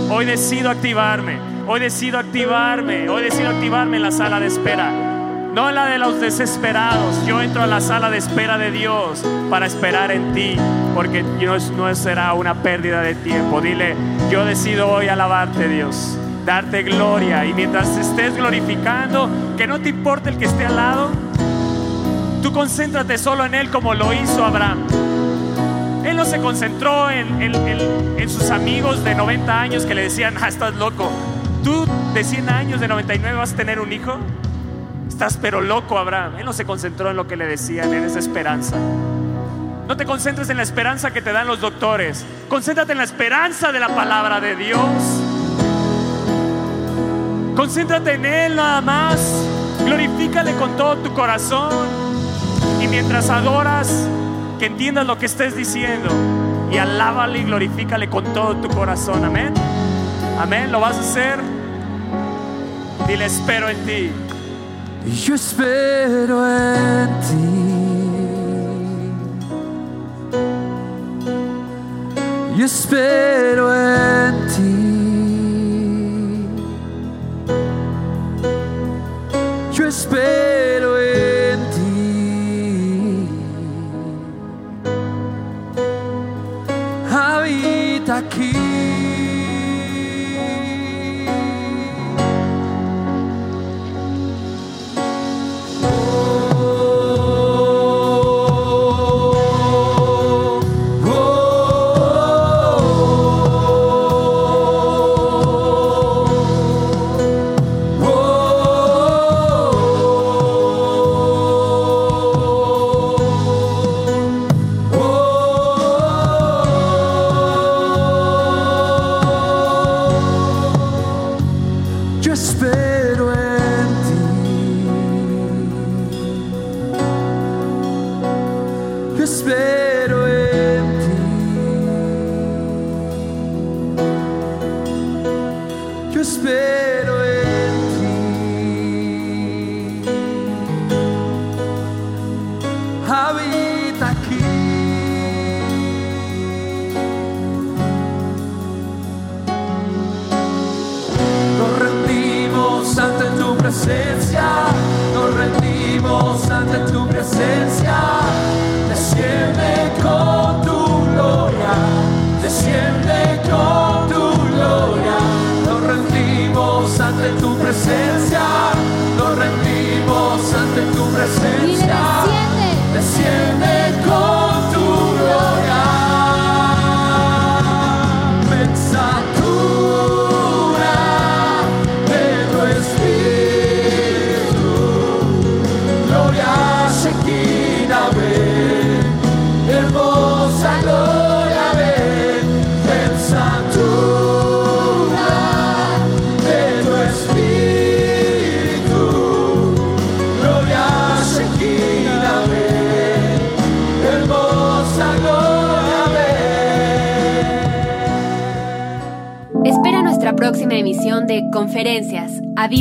[0.09, 1.39] hoy decido activarme.
[1.67, 5.10] Hoy decido activarme, hoy decido activarme en la sala de espera
[5.53, 7.25] no en la de los desesperados.
[7.25, 10.55] Yo entro a la sala de espera de Dios para esperar en ti,
[10.95, 13.61] porque no, no será una pérdida de tiempo.
[13.61, 13.95] Dile,
[14.29, 20.29] yo decido hoy alabarte Dios, darte gloria y mientras estés glorificando, que no te importe
[20.29, 21.09] el que esté al lado,
[22.41, 24.79] tú concéntrate solo en Él como lo hizo Abraham.
[26.05, 30.47] Él no se concentró en, en sus amigos de 90 años que le decían, ah,
[30.47, 31.11] estás loco.
[31.63, 34.17] Tú de 100 años, de 99 vas a tener un hijo.
[35.11, 36.37] Estás pero loco, Abraham.
[36.37, 38.77] Él no se concentró en lo que le decían, en esa esperanza.
[39.85, 42.25] No te concentres en la esperanza que te dan los doctores.
[42.47, 44.79] Concéntrate en la esperanza de la palabra de Dios.
[47.57, 49.19] Concéntrate en Él nada más.
[49.83, 51.89] Glorifícale con todo tu corazón.
[52.81, 54.07] Y mientras adoras,
[54.59, 56.09] que entiendas lo que estés diciendo.
[56.71, 59.25] Y alábale y glorifícale con todo tu corazón.
[59.25, 59.53] Amén.
[60.39, 60.71] Amén.
[60.71, 61.39] ¿Lo vas a hacer?
[63.07, 64.30] Dile, espero en ti.
[65.05, 67.61] Yo espero en ti.
[72.57, 75.10] Yo espero en ti.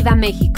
[0.00, 0.49] Viva México!